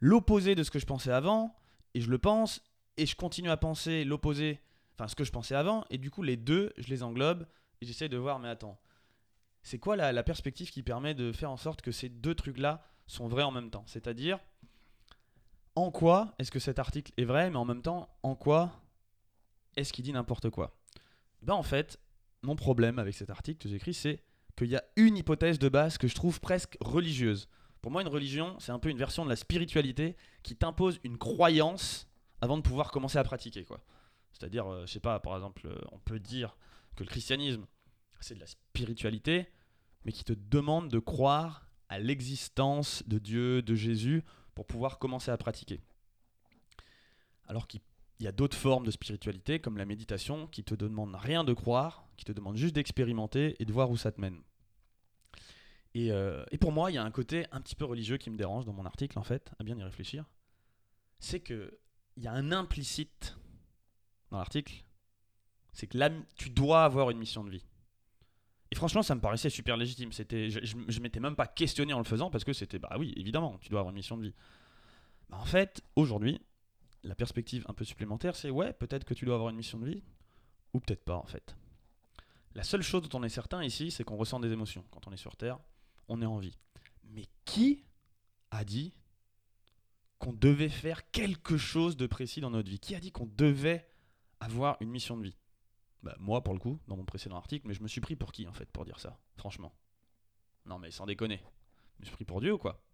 l'opposé 0.00 0.54
de 0.54 0.62
ce 0.62 0.70
que 0.70 0.78
je 0.78 0.86
pensais 0.86 1.12
avant, 1.12 1.56
et 1.94 2.00
je 2.00 2.10
le 2.10 2.18
pense, 2.18 2.62
et 2.96 3.06
je 3.06 3.16
continue 3.16 3.50
à 3.50 3.56
penser 3.56 4.04
l'opposé, 4.04 4.60
enfin 4.94 5.08
ce 5.08 5.16
que 5.16 5.24
je 5.24 5.32
pensais 5.32 5.54
avant, 5.54 5.84
et 5.90 5.98
du 5.98 6.10
coup, 6.10 6.22
les 6.22 6.36
deux, 6.36 6.72
je 6.76 6.88
les 6.88 7.02
englobe, 7.02 7.46
et 7.80 7.86
j'essaie 7.86 8.08
de 8.08 8.16
voir, 8.16 8.38
mais 8.38 8.48
attends, 8.48 8.78
c'est 9.62 9.78
quoi 9.78 9.96
la, 9.96 10.22
perspective 10.22 10.70
qui 10.70 10.82
permet 10.82 11.14
de 11.14 11.32
faire 11.32 11.50
en 11.50 11.56
sorte 11.56 11.82
que 11.82 11.92
ces 11.92 12.08
deux 12.08 12.34
trucs-là 12.34 12.82
sont 13.06 13.28
vrais 13.28 13.42
en 13.42 13.50
même 13.50 13.70
temps? 13.70 13.84
C'est-à-dire, 13.86 14.38
en 15.74 15.90
quoi 15.90 16.34
est-ce 16.38 16.50
que 16.50 16.58
cet 16.58 16.78
article 16.78 17.12
est 17.16 17.24
vrai, 17.24 17.50
mais 17.50 17.56
en 17.56 17.64
même 17.64 17.82
temps, 17.82 18.08
en 18.22 18.34
quoi 18.34 18.72
est-ce 19.76 19.92
qu'il 19.92 20.04
dit 20.04 20.12
n'importe 20.12 20.50
quoi? 20.50 20.76
Ben 21.42 21.54
en 21.54 21.62
fait, 21.62 22.00
mon 22.42 22.56
problème 22.56 22.98
avec 22.98 23.14
cet 23.14 23.30
article 23.30 23.62
que 23.62 23.68
j'écris, 23.68 23.94
c'est 23.94 24.22
qu'il 24.56 24.68
y 24.68 24.76
a 24.76 24.84
une 24.96 25.16
hypothèse 25.16 25.58
de 25.58 25.68
base 25.68 25.98
que 25.98 26.08
je 26.08 26.14
trouve 26.14 26.40
presque 26.40 26.76
religieuse. 26.80 27.48
Pour 27.80 27.92
moi, 27.92 28.02
une 28.02 28.08
religion, 28.08 28.56
c'est 28.58 28.72
un 28.72 28.78
peu 28.78 28.88
une 28.88 28.98
version 28.98 29.24
de 29.24 29.30
la 29.30 29.36
spiritualité 29.36 30.16
qui 30.42 30.56
t'impose 30.56 30.98
une 31.04 31.16
croyance 31.16 32.08
avant 32.40 32.56
de 32.56 32.62
pouvoir 32.62 32.90
commencer 32.90 33.18
à 33.18 33.24
pratiquer. 33.24 33.64
quoi. 33.64 33.80
C'est-à-dire, 34.32 34.66
euh, 34.66 34.86
je 34.86 34.92
sais 34.92 35.00
pas, 35.00 35.20
par 35.20 35.34
exemple, 35.36 35.66
euh, 35.66 35.78
on 35.92 35.98
peut 35.98 36.18
dire 36.18 36.56
que 36.96 37.04
le 37.04 37.08
christianisme, 37.08 37.66
c'est 38.20 38.34
de 38.34 38.40
la 38.40 38.46
spiritualité, 38.46 39.48
mais 40.04 40.12
qui 40.12 40.24
te 40.24 40.32
demande 40.32 40.88
de 40.88 40.98
croire 40.98 41.68
à 41.88 41.98
l'existence 41.98 43.02
de 43.06 43.18
Dieu, 43.18 43.62
de 43.62 43.74
Jésus, 43.74 44.22
pour 44.54 44.66
pouvoir 44.66 44.98
commencer 44.98 45.30
à 45.30 45.36
pratiquer. 45.36 45.80
Alors 47.46 47.66
qu'il 47.66 47.80
y 48.20 48.26
a 48.26 48.32
d'autres 48.32 48.56
formes 48.56 48.84
de 48.84 48.90
spiritualité, 48.90 49.58
comme 49.58 49.78
la 49.78 49.86
méditation, 49.86 50.46
qui 50.48 50.64
te 50.64 50.74
demandent 50.74 51.14
rien 51.14 51.44
de 51.44 51.52
croire, 51.52 52.06
qui 52.16 52.24
te 52.24 52.32
demandent 52.32 52.56
juste 52.56 52.74
d'expérimenter 52.74 53.56
et 53.60 53.64
de 53.64 53.72
voir 53.72 53.90
où 53.90 53.96
ça 53.96 54.12
te 54.12 54.20
mène. 54.20 54.42
Et, 55.94 56.12
euh, 56.12 56.44
pour 56.60 56.72
moi, 56.72 56.90
il 56.90 56.94
y 56.94 56.98
a 56.98 57.04
un 57.04 57.10
côté 57.10 57.46
un 57.50 57.60
petit 57.60 57.74
peu 57.74 57.84
religieux 57.84 58.18
qui 58.18 58.30
me 58.30 58.36
dérange 58.36 58.64
dans 58.64 58.72
mon 58.72 58.84
article, 58.84 59.18
en 59.18 59.22
fait, 59.22 59.50
à 59.58 59.64
bien 59.64 59.76
y 59.78 59.82
réfléchir. 59.82 60.24
C'est 61.18 61.40
qu'il 61.40 61.72
y 62.18 62.26
a 62.26 62.32
un 62.32 62.52
implicite 62.52 63.36
dans 64.30 64.38
l'article, 64.38 64.84
c'est 65.72 65.86
que 65.86 65.98
tu 66.36 66.50
dois 66.50 66.84
avoir 66.84 67.10
une 67.10 67.18
mission 67.18 67.44
de 67.44 67.50
vie. 67.50 67.64
Et 68.70 68.74
franchement, 68.74 69.02
ça 69.02 69.14
me 69.14 69.20
paraissait 69.20 69.50
super 69.50 69.76
légitime. 69.76 70.12
C'était, 70.12 70.50
je, 70.50 70.60
je, 70.62 71.00
m'étais 71.00 71.20
même 71.20 71.36
pas 71.36 71.46
questionné 71.46 71.92
en 71.92 71.98
le 71.98 72.04
faisant 72.04 72.30
parce 72.30 72.44
que 72.44 72.52
c'était, 72.52 72.78
bah 72.78 72.96
oui, 72.98 73.14
évidemment, 73.16 73.58
tu 73.60 73.70
dois 73.70 73.80
avoir 73.80 73.90
une 73.90 73.96
mission 73.96 74.16
de 74.16 74.24
vie. 74.24 74.34
Bah 75.30 75.38
en 75.40 75.44
fait, 75.44 75.82
aujourd'hui, 75.96 76.40
la 77.02 77.14
perspective 77.14 77.64
un 77.68 77.74
peu 77.74 77.84
supplémentaire, 77.84 78.36
c'est 78.36 78.50
ouais, 78.50 78.72
peut-être 78.72 79.04
que 79.04 79.14
tu 79.14 79.24
dois 79.24 79.36
avoir 79.36 79.50
une 79.50 79.56
mission 79.56 79.78
de 79.78 79.86
vie, 79.86 80.02
ou 80.74 80.80
peut-être 80.80 81.04
pas 81.04 81.16
en 81.16 81.26
fait. 81.26 81.56
La 82.54 82.62
seule 82.62 82.82
chose 82.82 83.08
dont 83.08 83.18
on 83.18 83.22
est 83.22 83.28
certain 83.28 83.62
ici, 83.62 83.90
c'est 83.90 84.04
qu'on 84.04 84.16
ressent 84.16 84.40
des 84.40 84.52
émotions. 84.52 84.84
Quand 84.90 85.06
on 85.06 85.12
est 85.12 85.18
sur 85.18 85.36
Terre, 85.36 85.58
on 86.08 86.20
est 86.20 86.26
en 86.26 86.38
vie. 86.38 86.58
Mais 87.04 87.26
qui 87.44 87.84
a 88.50 88.64
dit 88.64 88.92
qu'on 90.18 90.32
devait 90.32 90.68
faire 90.68 91.10
quelque 91.10 91.56
chose 91.56 91.96
de 91.96 92.06
précis 92.06 92.40
dans 92.40 92.50
notre 92.50 92.68
vie? 92.68 92.80
Qui 92.80 92.94
a 92.94 93.00
dit 93.00 93.12
qu'on 93.12 93.30
devait 93.36 93.88
avoir 94.40 94.76
une 94.80 94.90
mission 94.90 95.16
de 95.16 95.22
vie? 95.22 95.36
Bah, 96.02 96.16
moi, 96.18 96.42
pour 96.42 96.54
le 96.54 96.60
coup, 96.60 96.78
dans 96.88 96.96
mon 96.96 97.04
précédent 97.04 97.36
article, 97.36 97.66
mais 97.66 97.74
je 97.74 97.82
me 97.82 97.88
suis 97.88 98.00
pris 98.00 98.16
pour 98.16 98.32
qui, 98.32 98.46
en 98.46 98.52
fait, 98.52 98.70
pour 98.70 98.84
dire 98.84 99.00
ça 99.00 99.18
Franchement? 99.36 99.72
Non, 100.66 100.78
mais 100.78 100.90
sans 100.90 101.06
déconner. 101.06 101.40
Je 101.96 102.02
me 102.02 102.06
suis 102.06 102.14
pris 102.14 102.24
pour 102.24 102.40
Dieu 102.40 102.52
ou 102.52 102.58
quoi 102.58 102.84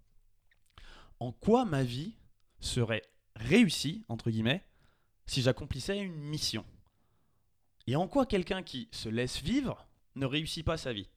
En 1.20 1.32
quoi 1.32 1.64
ma 1.64 1.82
vie 1.82 2.16
serait 2.60 3.02
réussie, 3.36 4.04
entre 4.08 4.30
guillemets, 4.30 4.64
si 5.26 5.42
j'accomplissais 5.42 5.98
une 5.98 6.14
mission? 6.14 6.64
Et 7.86 7.96
en 7.96 8.08
quoi 8.08 8.24
quelqu'un 8.26 8.62
qui 8.62 8.88
se 8.92 9.08
laisse 9.08 9.42
vivre 9.42 9.86
ne 10.14 10.26
réussit 10.26 10.64
pas 10.64 10.76
sa 10.76 10.92
vie? 10.92 11.08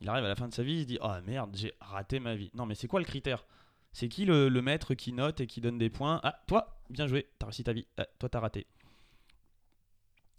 Il 0.00 0.08
arrive 0.08 0.24
à 0.24 0.28
la 0.28 0.36
fin 0.36 0.48
de 0.48 0.54
sa 0.54 0.62
vie, 0.62 0.78
il 0.78 0.82
se 0.82 0.86
dit 0.86 0.98
Ah 1.00 1.20
merde, 1.20 1.54
j'ai 1.54 1.74
raté 1.80 2.18
ma 2.18 2.34
vie. 2.34 2.50
Non, 2.54 2.66
mais 2.66 2.74
c'est 2.74 2.88
quoi 2.88 3.00
le 3.00 3.06
critère? 3.06 3.44
C'est 3.92 4.08
qui 4.08 4.24
le, 4.24 4.48
maître 4.62 4.94
qui 4.94 5.12
note 5.12 5.40
et 5.40 5.46
qui 5.46 5.60
donne 5.60 5.78
des 5.78 5.90
points? 5.90 6.18
Ah, 6.22 6.42
toi, 6.46 6.80
bien 6.88 7.06
joué, 7.06 7.28
t'as 7.38 7.46
réussi 7.46 7.62
ta 7.62 7.72
vie. 7.72 7.86
Ah, 7.98 8.06
toi, 8.18 8.28
t'as 8.28 8.40
raté. 8.40 8.66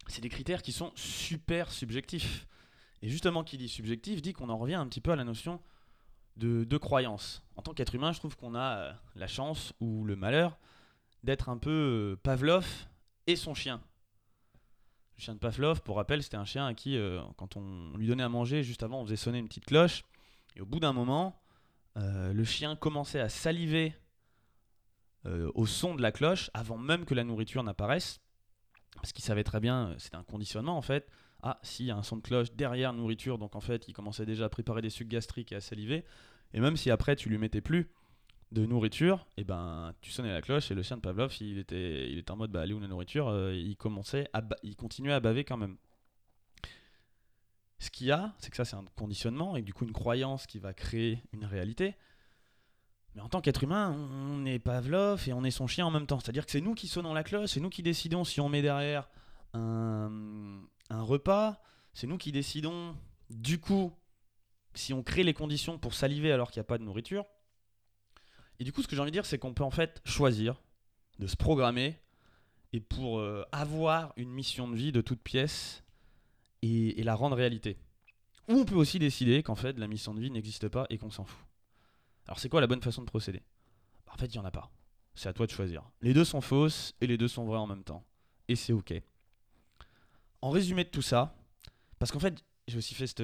C'est 0.07 0.21
des 0.21 0.29
critères 0.29 0.61
qui 0.61 0.71
sont 0.71 0.91
super 0.95 1.71
subjectifs. 1.71 2.45
Et 3.01 3.09
justement, 3.09 3.43
qui 3.43 3.57
dit 3.57 3.69
subjectif 3.69 4.21
dit 4.21 4.33
qu'on 4.33 4.49
en 4.49 4.57
revient 4.57 4.75
un 4.75 4.87
petit 4.87 5.01
peu 5.01 5.11
à 5.11 5.15
la 5.15 5.23
notion 5.23 5.59
de, 6.37 6.63
de 6.63 6.77
croyance. 6.77 7.43
En 7.55 7.61
tant 7.61 7.73
qu'être 7.73 7.95
humain, 7.95 8.11
je 8.11 8.19
trouve 8.19 8.35
qu'on 8.35 8.55
a 8.55 8.77
euh, 8.77 8.93
la 9.15 9.27
chance 9.27 9.73
ou 9.79 10.03
le 10.05 10.15
malheur 10.15 10.57
d'être 11.23 11.49
un 11.49 11.57
peu 11.57 11.69
euh, 12.13 12.15
Pavlov 12.15 12.65
et 13.27 13.35
son 13.35 13.53
chien. 13.53 13.81
Le 15.17 15.21
chien 15.21 15.33
de 15.35 15.39
Pavlov, 15.39 15.81
pour 15.81 15.97
rappel, 15.97 16.23
c'était 16.23 16.37
un 16.37 16.45
chien 16.45 16.65
à 16.65 16.73
qui, 16.73 16.97
euh, 16.97 17.21
quand 17.37 17.55
on 17.55 17.95
lui 17.97 18.07
donnait 18.07 18.23
à 18.23 18.29
manger, 18.29 18.63
juste 18.63 18.83
avant, 18.83 19.01
on 19.01 19.05
faisait 19.05 19.15
sonner 19.15 19.39
une 19.39 19.47
petite 19.47 19.65
cloche. 19.65 20.03
Et 20.55 20.61
au 20.61 20.65
bout 20.65 20.79
d'un 20.79 20.93
moment, 20.93 21.39
le 21.95 22.43
chien 22.43 22.75
commençait 22.75 23.19
à 23.19 23.29
saliver 23.29 23.95
au 25.25 25.65
son 25.65 25.95
de 25.95 26.01
la 26.01 26.11
cloche 26.11 26.51
avant 26.53 26.77
même 26.77 27.05
que 27.05 27.15
la 27.15 27.23
nourriture 27.23 27.63
n'apparaisse. 27.63 28.19
Parce 28.95 29.11
qu'il 29.11 29.23
savait 29.23 29.43
très 29.43 29.59
bien, 29.59 29.89
euh, 29.89 29.95
c'était 29.97 30.17
un 30.17 30.23
conditionnement 30.23 30.77
en 30.77 30.81
fait. 30.81 31.09
Ah, 31.41 31.59
s'il 31.61 31.85
y 31.85 31.91
a 31.91 31.97
un 31.97 32.03
son 32.03 32.17
de 32.17 32.21
cloche 32.21 32.53
derrière 32.53 32.93
nourriture, 32.93 33.37
donc 33.37 33.55
en 33.55 33.59
fait, 33.59 33.87
il 33.87 33.93
commençait 33.93 34.25
déjà 34.25 34.45
à 34.45 34.49
préparer 34.49 34.81
des 34.81 34.89
sucs 34.89 35.09
gastriques 35.09 35.51
et 35.51 35.55
à 35.55 35.61
saliver. 35.61 36.05
Et 36.53 36.61
même 36.61 36.77
si 36.77 36.89
après, 36.89 37.15
tu 37.15 37.27
lui 37.29 37.37
mettais 37.37 37.59
plus 37.59 37.89
de 38.53 38.65
nourriture, 38.65 39.27
et 39.35 39.43
ben 39.43 39.93
tu 40.01 40.11
sonnais 40.11 40.31
la 40.31 40.41
cloche 40.41 40.69
et 40.71 40.75
le 40.75 40.83
chien 40.83 40.95
de 40.95 41.01
Pavlov, 41.01 41.35
il 41.41 41.57
était, 41.57 42.09
il 42.09 42.19
était 42.19 42.31
en 42.31 42.37
mode 42.37 42.51
bah, 42.51 42.61
allez 42.61 42.73
où 42.73 42.79
la 42.79 42.87
nourriture 42.87 43.27
Euh, 43.27 43.53
Il 43.55 43.75
commençait 43.75 44.29
il 44.61 44.75
continuait 44.75 45.13
à 45.13 45.19
baver 45.19 45.43
quand 45.43 45.57
même. 45.57 45.77
Ce 47.79 47.89
qu'il 47.89 48.07
y 48.07 48.11
a, 48.11 48.33
c'est 48.37 48.49
que 48.49 48.55
ça 48.55 48.63
c'est 48.63 48.77
un 48.77 48.85
conditionnement 48.95 49.57
et 49.57 49.61
du 49.61 49.73
coup 49.73 49.83
une 49.83 49.91
croyance 49.91 50.45
qui 50.47 50.59
va 50.59 50.73
créer 50.73 51.21
une 51.33 51.43
réalité. 51.45 51.95
Mais 53.15 53.21
en 53.21 53.29
tant 53.29 53.41
qu'être 53.41 53.63
humain, 53.63 53.91
on 53.91 54.45
est 54.45 54.59
Pavlov 54.59 55.27
et 55.27 55.33
on 55.33 55.43
est 55.43 55.51
son 55.51 55.67
chien 55.67 55.85
en 55.85 55.91
même 55.91 56.07
temps. 56.07 56.19
C'est-à-dire 56.19 56.45
que 56.45 56.51
c'est 56.51 56.61
nous 56.61 56.73
qui 56.73 56.87
sonnons 56.87 57.13
la 57.13 57.23
cloche, 57.23 57.51
c'est 57.51 57.59
nous 57.59 57.69
qui 57.69 57.83
décidons 57.83 58.23
si 58.23 58.41
on 58.41 58.49
met 58.49 58.61
derrière 58.61 59.07
un, 59.53 60.61
repas, 60.89 61.61
c'est 61.93 62.07
nous 62.07 62.17
qui 62.17 62.31
décidons 62.31 62.95
du 63.29 63.59
coup 63.59 63.93
si 64.73 64.93
on 64.93 65.03
crée 65.03 65.23
les 65.23 65.33
conditions 65.33 65.77
pour 65.77 65.93
saliver 65.93 66.31
alors 66.31 66.49
qu'il 66.49 66.59
n'y 66.59 66.65
a 66.65 66.67
pas 66.67 66.79
de 66.79 66.83
nourriture. 66.83 67.25
Et 68.59 68.63
du 68.63 68.71
coup, 68.71 68.81
ce 68.81 68.87
que 68.87 68.95
j'ai 68.95 69.01
envie 69.01 69.11
de 69.11 69.15
dire, 69.15 69.25
c'est 69.25 69.37
qu'on 69.37 69.53
peut 69.53 69.63
en 69.63 69.71
fait 69.71 70.01
choisir 70.05 70.61
de 71.19 71.27
se 71.27 71.35
programmer 71.35 71.99
et 72.71 72.79
pour 72.79 73.19
euh, 73.19 73.45
avoir 73.51 74.13
une 74.17 74.31
mission 74.31 74.67
de 74.67 74.75
vie 74.75 74.91
de 74.91 75.01
toute 75.01 75.21
pièce 75.21 75.83
et 76.63 77.03
la 77.03 77.13
rendre 77.13 77.35
réalité. 77.35 77.77
Ou 78.47 78.53
on 78.59 78.65
peut 78.65 78.75
aussi 78.75 78.97
décider 78.97 79.43
qu'en 79.43 79.55
fait 79.55 79.77
la 79.77 79.87
mission 79.87 80.13
de 80.13 80.19
vie 80.19 80.31
n'existe 80.31 80.67
pas 80.69 80.85
et 80.89 80.97
qu'on 80.97 81.11
s'en 81.11 81.25
fout. 81.25 81.45
Alors 82.27 82.39
c'est 82.39 82.49
quoi 82.49 82.61
la 82.61 82.67
bonne 82.67 82.81
façon 82.81 83.01
de 83.01 83.07
procéder? 83.07 83.41
En 84.11 84.17
fait, 84.17 84.27
il 84.27 84.33
n'y 84.33 84.39
en 84.39 84.45
a 84.45 84.51
pas. 84.51 84.71
C'est 85.15 85.29
à 85.29 85.33
toi 85.33 85.45
de 85.45 85.51
choisir. 85.51 85.83
Les 86.01 86.13
deux 86.13 86.25
sont 86.25 86.41
fausses 86.41 86.95
et 87.01 87.07
les 87.07 87.17
deux 87.17 87.27
sont 87.27 87.45
vraies 87.45 87.57
en 87.57 87.67
même 87.67 87.83
temps. 87.83 88.03
Et 88.47 88.55
c'est 88.55 88.73
ok. 88.73 88.93
En 90.41 90.49
résumé 90.49 90.83
de 90.83 90.89
tout 90.89 91.01
ça, 91.01 91.35
parce 91.99 92.11
qu'en 92.11 92.19
fait, 92.19 92.43
j'ai 92.67 92.77
aussi 92.77 92.93
fait 92.93 93.07
cette, 93.07 93.21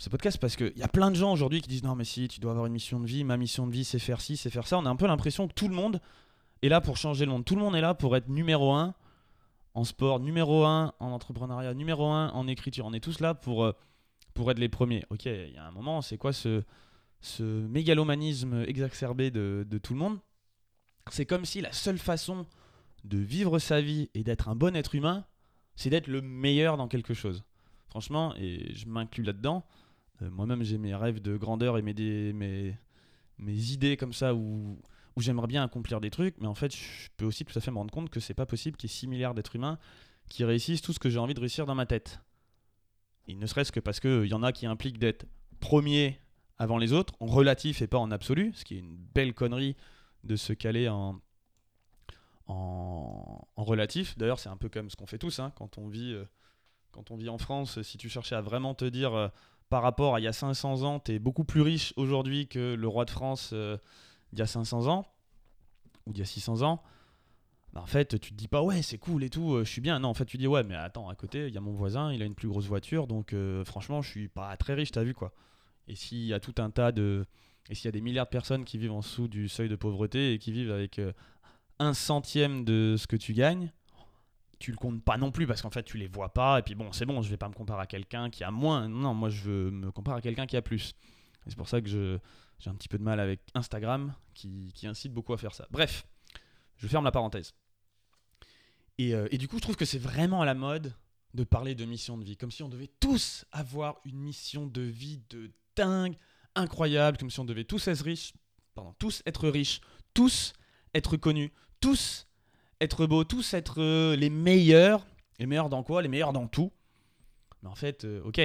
ce 0.00 0.08
podcast 0.08 0.38
parce 0.38 0.56
qu'il 0.56 0.76
y 0.76 0.82
a 0.82 0.88
plein 0.88 1.10
de 1.10 1.16
gens 1.16 1.30
aujourd'hui 1.30 1.60
qui 1.60 1.68
disent 1.68 1.84
non 1.84 1.94
mais 1.94 2.04
si, 2.04 2.26
tu 2.26 2.40
dois 2.40 2.52
avoir 2.52 2.66
une 2.66 2.72
mission 2.72 2.98
de 3.00 3.06
vie, 3.06 3.22
ma 3.22 3.36
mission 3.36 3.66
de 3.66 3.72
vie 3.72 3.84
c'est 3.84 3.98
faire 3.98 4.22
ci, 4.22 4.38
c'est 4.38 4.48
faire 4.48 4.66
ça. 4.66 4.78
On 4.78 4.86
a 4.86 4.90
un 4.90 4.96
peu 4.96 5.06
l'impression 5.06 5.46
que 5.46 5.52
tout 5.52 5.68
le 5.68 5.74
monde 5.74 6.00
est 6.62 6.70
là 6.70 6.80
pour 6.80 6.96
changer 6.96 7.26
le 7.26 7.30
monde. 7.30 7.44
Tout 7.44 7.54
le 7.54 7.60
monde 7.60 7.76
est 7.76 7.82
là 7.82 7.92
pour 7.92 8.16
être 8.16 8.28
numéro 8.28 8.72
un 8.72 8.94
en 9.74 9.84
sport, 9.84 10.18
numéro 10.18 10.64
un 10.64 10.94
en 11.00 11.08
entrepreneuriat, 11.08 11.74
numéro 11.74 12.06
un 12.06 12.30
en 12.30 12.46
écriture. 12.48 12.86
On 12.86 12.94
est 12.94 13.00
tous 13.00 13.20
là 13.20 13.34
pour, 13.34 13.62
euh, 13.62 13.72
pour 14.32 14.50
être 14.50 14.58
les 14.58 14.70
premiers. 14.70 15.04
Ok, 15.10 15.26
il 15.26 15.52
y 15.54 15.58
a 15.58 15.66
un 15.66 15.70
moment, 15.70 16.00
c'est 16.00 16.16
quoi 16.16 16.32
ce, 16.32 16.62
ce 17.20 17.42
mégalomanisme 17.42 18.64
exacerbé 18.66 19.30
de, 19.30 19.66
tout 19.82 19.92
le 19.92 19.98
monde 19.98 20.18
C'est 21.10 21.26
comme 21.26 21.44
si 21.44 21.60
la 21.60 21.72
seule 21.72 21.98
façon 21.98 22.46
de 23.04 23.18
vivre 23.18 23.58
sa 23.58 23.80
vie 23.80 24.10
et 24.14 24.24
d'être 24.24 24.48
un 24.48 24.54
bon 24.54 24.76
être 24.76 24.94
humain, 24.94 25.24
c'est 25.76 25.90
d'être 25.90 26.06
le 26.06 26.20
meilleur 26.20 26.76
dans 26.76 26.88
quelque 26.88 27.14
chose. 27.14 27.44
Franchement, 27.88 28.34
et 28.36 28.74
je 28.74 28.86
m'inclus 28.86 29.22
là-dedans, 29.22 29.64
euh, 30.22 30.30
moi-même 30.30 30.62
j'ai 30.62 30.78
mes 30.78 30.94
rêves 30.94 31.20
de 31.20 31.36
grandeur 31.36 31.78
et 31.78 31.82
mes, 31.82 32.32
mes, 33.38 33.72
idées 33.72 33.96
comme 33.96 34.12
ça 34.12 34.34
où, 34.34 34.78
où 35.16 35.20
j'aimerais 35.20 35.46
bien 35.46 35.64
accomplir 35.64 36.00
des 36.00 36.10
trucs, 36.10 36.36
mais 36.40 36.46
en 36.46 36.54
fait 36.54 36.74
je 36.74 37.08
peux 37.16 37.24
aussi 37.24 37.44
tout 37.44 37.58
à 37.58 37.60
fait 37.60 37.70
me 37.70 37.78
rendre 37.78 37.92
compte 37.92 38.10
que 38.10 38.20
c'est 38.20 38.34
pas 38.34 38.46
possible 38.46 38.76
qu'il 38.76 38.88
y 38.88 38.92
ait 38.92 38.96
6 38.96 39.08
milliards 39.08 39.34
d'êtres 39.34 39.56
humains 39.56 39.78
qui 40.28 40.44
réussissent 40.44 40.82
tout 40.82 40.92
ce 40.92 40.98
que 40.98 41.10
j'ai 41.10 41.18
envie 41.18 41.34
de 41.34 41.40
réussir 41.40 41.66
dans 41.66 41.74
ma 41.74 41.86
tête. 41.86 42.20
Et 43.26 43.34
ne 43.34 43.46
serait-ce 43.46 43.72
que 43.72 43.80
parce 43.80 44.00
qu'il 44.00 44.26
y 44.26 44.34
en 44.34 44.42
a 44.42 44.52
qui 44.52 44.66
impliquent 44.66 44.98
d'être 44.98 45.26
premier 45.58 46.20
avant 46.60 46.78
les 46.78 46.92
autres, 46.92 47.14
en 47.18 47.26
relatif 47.26 47.82
et 47.82 47.88
pas 47.88 47.98
en 47.98 48.12
absolu, 48.12 48.52
ce 48.54 48.64
qui 48.64 48.76
est 48.76 48.78
une 48.78 48.96
belle 48.96 49.34
connerie 49.34 49.76
de 50.22 50.36
se 50.36 50.52
caler 50.52 50.88
en, 50.88 51.20
en, 52.46 53.46
relatif. 53.56 54.16
D'ailleurs, 54.16 54.38
c'est 54.38 54.48
un 54.48 54.56
peu 54.56 54.68
comme 54.68 54.90
ce 54.90 54.94
qu'on 54.94 55.06
fait 55.06 55.18
tous 55.18 55.40
hein, 55.40 55.52
quand 55.56 55.78
on 55.78 55.88
vit. 55.88 56.12
euh, 56.12 56.24
quand 56.92 57.10
on 57.10 57.16
vit 57.16 57.28
en 57.28 57.38
France, 57.38 57.80
si 57.82 57.98
tu 57.98 58.08
cherchais 58.08 58.34
à 58.34 58.40
vraiment 58.40 58.74
te 58.74 58.84
dire 58.84 59.14
euh, 59.14 59.28
par 59.68 59.82
rapport 59.82 60.14
à 60.14 60.20
il 60.20 60.24
y 60.24 60.28
a 60.28 60.32
500 60.32 60.82
ans, 60.82 61.00
tu 61.00 61.12
es 61.12 61.18
beaucoup 61.18 61.44
plus 61.44 61.62
riche 61.62 61.92
aujourd'hui 61.96 62.48
que 62.48 62.74
le 62.74 62.88
roi 62.88 63.04
de 63.04 63.10
France 63.10 63.50
euh, 63.52 63.76
il 64.32 64.38
y 64.38 64.42
a 64.42 64.46
500 64.46 64.86
ans, 64.86 65.06
ou 66.06 66.12
il 66.12 66.18
y 66.18 66.22
a 66.22 66.24
600 66.24 66.62
ans, 66.62 66.82
bah, 67.72 67.80
en 67.80 67.86
fait, 67.86 68.18
tu 68.20 68.32
te 68.32 68.36
dis 68.36 68.48
pas 68.48 68.62
ouais, 68.62 68.82
c'est 68.82 68.98
cool 68.98 69.24
et 69.24 69.30
tout, 69.30 69.54
euh, 69.54 69.64
je 69.64 69.70
suis 69.70 69.80
bien. 69.80 69.98
Non, 70.00 70.08
en 70.08 70.14
fait, 70.14 70.24
tu 70.24 70.38
dis 70.38 70.46
ouais, 70.46 70.64
mais 70.64 70.74
attends, 70.74 71.08
à 71.08 71.14
côté, 71.14 71.46
il 71.46 71.54
y 71.54 71.58
a 71.58 71.60
mon 71.60 71.72
voisin, 71.72 72.12
il 72.12 72.22
a 72.22 72.24
une 72.24 72.34
plus 72.34 72.48
grosse 72.48 72.66
voiture, 72.66 73.06
donc 73.06 73.34
franchement, 73.64 74.02
je 74.02 74.10
suis 74.10 74.28
pas 74.28 74.56
très 74.56 74.74
riche, 74.74 74.90
t'as 74.92 75.04
vu 75.04 75.14
quoi. 75.14 75.32
Et 75.88 75.94
s'il 75.94 76.24
y 76.24 76.34
a 76.34 76.40
tout 76.40 76.54
un 76.58 76.70
tas 76.70 76.92
de. 76.92 77.26
Et 77.68 77.74
s'il 77.74 77.86
y 77.86 77.88
a 77.88 77.92
des 77.92 78.00
milliards 78.00 78.26
de 78.26 78.30
personnes 78.30 78.64
qui 78.64 78.78
vivent 78.78 78.92
en 78.92 79.00
dessous 79.00 79.28
du 79.28 79.48
seuil 79.48 79.68
de 79.68 79.76
pauvreté 79.76 80.32
et 80.32 80.38
qui 80.38 80.50
vivent 80.50 80.72
avec 80.72 80.98
euh, 80.98 81.12
un 81.78 81.94
centième 81.94 82.64
de 82.64 82.96
ce 82.98 83.06
que 83.06 83.16
tu 83.16 83.32
gagnes, 83.32 83.72
tu 84.60 84.70
le 84.70 84.76
comptes 84.76 85.02
pas 85.02 85.16
non 85.16 85.32
plus 85.32 85.46
parce 85.46 85.62
qu'en 85.62 85.70
fait 85.70 85.82
tu 85.82 85.96
les 85.96 86.06
vois 86.06 86.32
pas. 86.32 86.58
Et 86.58 86.62
puis 86.62 86.74
bon 86.74 86.92
c'est 86.92 87.06
bon 87.06 87.22
je 87.22 87.30
vais 87.30 87.36
pas 87.36 87.48
me 87.48 87.54
comparer 87.54 87.82
à 87.82 87.86
quelqu'un 87.86 88.30
qui 88.30 88.44
a 88.44 88.50
moins. 88.50 88.88
Non 88.88 89.14
moi 89.14 89.30
je 89.30 89.42
veux 89.42 89.70
me 89.70 89.90
comparer 89.90 90.18
à 90.18 90.20
quelqu'un 90.20 90.46
qui 90.46 90.56
a 90.56 90.62
plus. 90.62 90.94
Et 91.46 91.50
c'est 91.50 91.56
pour 91.56 91.68
ça 91.68 91.80
que 91.80 91.88
je 91.88 92.18
j'ai 92.58 92.68
un 92.68 92.74
petit 92.74 92.88
peu 92.88 92.98
de 92.98 93.02
mal 93.02 93.18
avec 93.18 93.40
Instagram 93.54 94.14
qui, 94.34 94.70
qui 94.74 94.86
incite 94.86 95.12
beaucoup 95.12 95.32
à 95.32 95.38
faire 95.38 95.54
ça. 95.54 95.66
Bref 95.70 96.06
je 96.76 96.86
ferme 96.86 97.04
la 97.04 97.12
parenthèse. 97.12 97.54
Et, 98.98 99.14
euh, 99.14 99.28
et 99.30 99.38
du 99.38 99.48
coup 99.48 99.56
je 99.56 99.62
trouve 99.62 99.76
que 99.76 99.86
c'est 99.86 99.98
vraiment 99.98 100.42
à 100.42 100.44
la 100.44 100.54
mode 100.54 100.94
de 101.32 101.44
parler 101.44 101.74
de 101.74 101.86
mission 101.86 102.18
de 102.18 102.24
vie 102.24 102.36
comme 102.36 102.50
si 102.50 102.62
on 102.62 102.68
devait 102.68 102.90
tous 103.00 103.46
avoir 103.52 104.00
une 104.04 104.18
mission 104.18 104.66
de 104.66 104.82
vie 104.82 105.22
de 105.30 105.50
dingue 105.76 106.16
incroyable 106.54 107.16
comme 107.18 107.30
si 107.30 107.40
on 107.40 107.44
devait 107.44 107.64
tous 107.64 107.88
être 107.88 108.02
riches 108.02 108.32
pardon 108.74 108.94
tous 108.98 109.22
être 109.26 109.48
riches 109.48 109.80
tous 110.14 110.52
être 110.94 111.16
connus 111.16 111.52
tous 111.80 112.26
être 112.80 113.06
beaux, 113.06 113.24
tous 113.24 113.54
être 113.54 113.80
euh, 113.80 114.16
les 114.16 114.30
meilleurs. 114.30 115.06
Les 115.38 115.46
meilleurs 115.46 115.68
dans 115.68 115.82
quoi? 115.82 116.02
Les 116.02 116.08
meilleurs 116.08 116.32
dans 116.32 116.46
tout. 116.46 116.72
Mais 117.62 117.68
en 117.68 117.74
fait, 117.74 118.04
euh, 118.04 118.22
ok. 118.24 118.40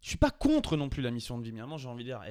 Je 0.00 0.08
suis 0.08 0.18
pas 0.18 0.30
contre 0.30 0.76
non 0.76 0.88
plus 0.88 1.02
la 1.02 1.10
mission 1.10 1.38
de 1.38 1.44
vie. 1.44 1.52
Mais 1.52 1.60
à 1.60 1.64
un 1.64 1.66
moment, 1.66 1.78
j'ai 1.78 1.88
envie 1.88 2.04
de 2.04 2.10
dire, 2.10 2.22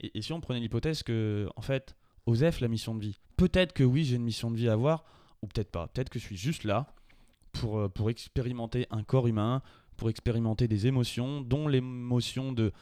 et, 0.00 0.22
si 0.22 0.32
on 0.32 0.40
prenait 0.40 0.60
l'hypothèse 0.60 1.02
que, 1.02 1.48
en 1.56 1.62
fait, 1.62 1.96
OSEF, 2.26 2.60
la 2.60 2.68
mission 2.68 2.94
de 2.94 3.00
vie, 3.00 3.18
peut-être 3.36 3.72
que 3.72 3.84
oui, 3.84 4.04
j'ai 4.04 4.16
une 4.16 4.24
mission 4.24 4.50
de 4.50 4.56
vie 4.56 4.68
à 4.68 4.72
avoir, 4.72 5.04
ou 5.42 5.46
peut-être 5.46 5.70
pas. 5.70 5.88
Peut-être 5.88 6.10
que 6.10 6.18
je 6.18 6.24
suis 6.24 6.36
juste 6.36 6.64
là 6.64 6.86
pour, 7.52 7.78
euh, 7.78 7.88
pour 7.88 8.10
expérimenter 8.10 8.86
un 8.90 9.02
corps 9.02 9.26
humain, 9.26 9.62
pour 9.96 10.10
expérimenter 10.10 10.68
des 10.68 10.86
émotions, 10.86 11.40
dont 11.40 11.68
l'émotion 11.68 12.52
de 12.52 12.72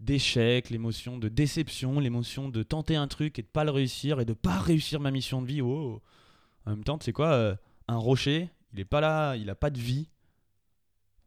d'échec, 0.00 0.70
l'émotion 0.70 1.18
de 1.18 1.28
déception, 1.28 2.00
l'émotion 2.00 2.48
de 2.48 2.62
tenter 2.62 2.96
un 2.96 3.08
truc 3.08 3.38
et 3.38 3.42
de 3.42 3.46
pas 3.46 3.64
le 3.64 3.70
réussir 3.70 4.20
et 4.20 4.24
de 4.24 4.34
pas 4.34 4.58
réussir 4.58 5.00
ma 5.00 5.10
mission 5.10 5.40
de 5.40 5.46
vie. 5.46 5.60
Oh, 5.62 6.02
en 6.66 6.70
même 6.70 6.84
temps, 6.84 6.98
tu 6.98 7.06
sais 7.06 7.12
quoi, 7.12 7.32
euh, 7.32 7.56
un 7.88 7.96
rocher, 7.96 8.50
il 8.72 8.80
est 8.80 8.84
pas 8.84 9.00
là, 9.00 9.36
il 9.36 9.48
a 9.48 9.54
pas 9.54 9.70
de 9.70 9.78
vie. 9.78 10.08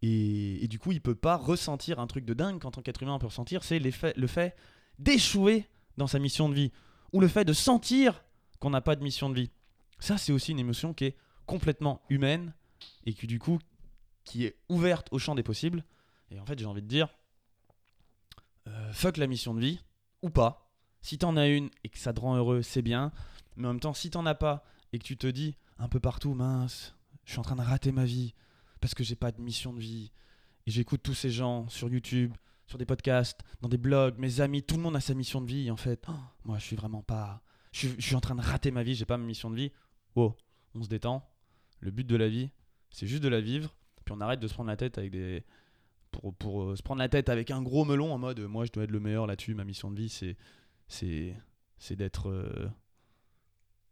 Et, 0.01 0.67
du 0.69 0.79
coup, 0.79 0.93
il 0.93 1.01
peut 1.01 1.15
pas 1.15 1.35
ressentir 1.35 1.99
un 1.99 2.07
truc 2.07 2.23
de 2.23 2.33
dingue 2.33 2.61
qu'en 2.61 2.71
tant 2.71 2.81
qu'être 2.81 3.03
humain 3.03 3.15
on 3.15 3.19
peut 3.19 3.27
ressentir, 3.27 3.63
c'est 3.65 3.79
le 3.79 4.27
fait 4.27 4.55
d'échouer 4.97 5.67
dans 5.97 6.07
sa 6.07 6.19
mission 6.19 6.47
de 6.47 6.53
vie. 6.53 6.71
Ou 7.11 7.19
le 7.19 7.27
fait 7.27 7.43
de 7.43 7.53
sentir 7.53 8.23
qu'on 8.59 8.69
n'a 8.69 8.81
pas 8.81 8.95
de 8.95 9.03
mission 9.03 9.29
de 9.29 9.35
vie. 9.35 9.49
Ça, 9.99 10.17
c'est 10.17 10.31
aussi 10.31 10.51
une 10.51 10.59
émotion 10.59 10.93
qui 10.93 11.05
est 11.05 11.17
complètement 11.45 12.01
humaine 12.09 12.53
et 13.05 13.13
qui, 13.13 13.27
du 13.27 13.39
coup, 13.39 13.59
qui 14.23 14.45
est 14.45 14.55
ouverte 14.69 15.07
au 15.11 15.19
champ 15.19 15.35
des 15.35 15.43
possibles. 15.43 15.83
Et 16.31 16.39
en 16.39 16.45
fait, 16.45 16.57
j'ai 16.57 16.65
envie 16.65 16.81
de 16.81 16.87
dire, 16.87 17.09
fuck 18.91 19.17
la 19.17 19.27
mission 19.27 19.53
de 19.53 19.61
vie, 19.61 19.79
ou 20.21 20.29
pas. 20.29 20.71
Si 21.01 21.17
t'en 21.17 21.37
as 21.37 21.47
une 21.47 21.69
et 21.83 21.89
que 21.89 21.97
ça 21.97 22.13
te 22.13 22.19
rend 22.19 22.35
heureux, 22.35 22.61
c'est 22.61 22.81
bien. 22.81 23.11
Mais 23.55 23.67
en 23.67 23.73
même 23.73 23.79
temps, 23.79 23.93
si 23.93 24.09
t'en 24.09 24.25
as 24.25 24.35
pas 24.35 24.63
et 24.91 24.99
que 24.99 25.03
tu 25.03 25.17
te 25.17 25.27
dis 25.27 25.55
un 25.77 25.87
peu 25.87 25.99
partout, 25.99 26.33
mince, 26.33 26.95
je 27.25 27.31
suis 27.31 27.39
en 27.39 27.43
train 27.43 27.55
de 27.55 27.61
rater 27.61 27.91
ma 27.91 28.05
vie 28.05 28.33
parce 28.81 28.93
que 28.93 29.03
j'ai 29.03 29.15
pas 29.15 29.31
de 29.31 29.41
mission 29.41 29.73
de 29.73 29.79
vie. 29.79 30.11
Et 30.65 30.71
j'écoute 30.71 31.01
tous 31.03 31.13
ces 31.13 31.29
gens 31.29 31.67
sur 31.69 31.89
YouTube, 31.89 32.33
sur 32.67 32.77
des 32.77 32.85
podcasts, 32.85 33.41
dans 33.61 33.69
des 33.69 33.77
blogs, 33.77 34.17
mes 34.17 34.41
amis, 34.41 34.63
tout 34.63 34.75
le 34.75 34.81
monde 34.81 34.95
a 34.95 35.01
sa 35.01 35.13
mission 35.13 35.41
de 35.41 35.47
vie. 35.47 35.71
En 35.71 35.77
fait, 35.77 36.05
oh, 36.07 36.13
moi, 36.43 36.57
je 36.59 36.65
suis 36.65 36.75
vraiment 36.75 37.01
pas. 37.01 37.41
Je 37.71 37.79
suis, 37.79 37.95
je 37.97 38.05
suis 38.05 38.15
en 38.15 38.21
train 38.21 38.35
de 38.35 38.41
rater 38.41 38.71
ma 38.71 38.83
vie, 38.83 38.95
j'ai 38.95 39.05
pas 39.05 39.17
ma 39.17 39.25
mission 39.25 39.49
de 39.49 39.55
vie. 39.55 39.71
Oh, 40.15 40.35
on 40.75 40.83
se 40.83 40.89
détend. 40.89 41.27
Le 41.79 41.91
but 41.91 42.05
de 42.05 42.15
la 42.15 42.27
vie, 42.27 42.49
c'est 42.89 43.07
juste 43.07 43.23
de 43.23 43.29
la 43.29 43.41
vivre. 43.41 43.75
Puis 44.05 44.13
on 44.17 44.21
arrête 44.21 44.39
de 44.39 44.47
se 44.47 44.53
prendre 44.53 44.69
la 44.69 44.77
tête 44.77 44.97
avec 44.97 45.11
des 45.11 45.43
pour, 46.11 46.33
pour, 46.35 46.63
euh, 46.63 46.75
se 46.75 46.83
prendre 46.83 46.99
la 46.99 47.09
tête 47.09 47.29
avec 47.29 47.51
un 47.51 47.61
gros 47.61 47.85
melon 47.85 48.13
en 48.13 48.17
mode 48.17 48.39
moi 48.41 48.65
je 48.65 48.71
dois 48.71 48.83
être 48.83 48.91
le 48.91 48.99
meilleur 48.99 49.27
là-dessus, 49.27 49.53
ma 49.53 49.63
mission 49.63 49.91
de 49.91 49.99
vie 49.99 50.09
c'est 50.09 50.35
c'est 50.87 51.35
c'est 51.77 51.95
d'être 51.95 52.29
euh, 52.29 52.69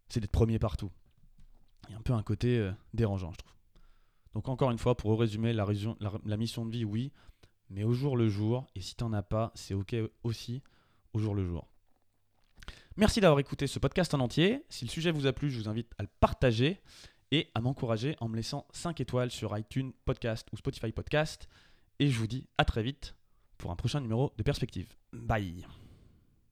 c'est 0.09 0.19
d'être 0.19 0.31
premier 0.31 0.59
partout. 0.59 0.91
Il 1.87 1.93
y 1.93 1.95
a 1.95 1.97
un 1.97 2.01
peu 2.01 2.13
un 2.13 2.23
côté 2.23 2.57
euh, 2.57 2.71
dérangeant, 2.93 3.31
je 3.31 3.37
trouve. 3.37 3.53
Donc 4.33 4.49
encore 4.49 4.71
une 4.71 4.77
fois, 4.77 4.95
pour 4.95 5.19
résumer, 5.19 5.53
la, 5.53 5.65
la 6.25 6.37
mission 6.37 6.65
de 6.65 6.71
vie, 6.71 6.85
oui, 6.85 7.11
mais 7.69 7.83
au 7.83 7.93
jour 7.93 8.17
le 8.17 8.29
jour, 8.29 8.67
et 8.75 8.81
si 8.81 8.95
t'en 8.95 9.13
as 9.13 9.23
pas, 9.23 9.51
c'est 9.55 9.73
ok 9.73 9.95
aussi, 10.23 10.61
au 11.13 11.19
jour 11.19 11.33
le 11.33 11.45
jour. 11.45 11.67
Merci 12.97 13.21
d'avoir 13.21 13.39
écouté 13.39 13.67
ce 13.67 13.79
podcast 13.79 14.13
en 14.13 14.19
entier. 14.19 14.63
Si 14.69 14.85
le 14.85 14.89
sujet 14.89 15.11
vous 15.11 15.27
a 15.27 15.33
plu, 15.33 15.51
je 15.51 15.59
vous 15.59 15.69
invite 15.69 15.91
à 15.97 16.03
le 16.03 16.09
partager 16.19 16.81
et 17.31 17.49
à 17.53 17.61
m'encourager 17.61 18.15
en 18.19 18.29
me 18.29 18.35
laissant 18.35 18.65
5 18.71 18.99
étoiles 19.01 19.31
sur 19.31 19.55
iTunes 19.57 19.91
Podcast 20.05 20.47
ou 20.51 20.57
Spotify 20.57 20.91
Podcast. 20.91 21.47
Et 21.99 22.09
je 22.09 22.17
vous 22.17 22.27
dis 22.27 22.47
à 22.57 22.65
très 22.65 22.83
vite 22.83 23.15
pour 23.57 23.71
un 23.71 23.75
prochain 23.75 24.01
numéro 24.01 24.31
de 24.37 24.43
Perspective. 24.43 24.87
Bye 25.13 25.65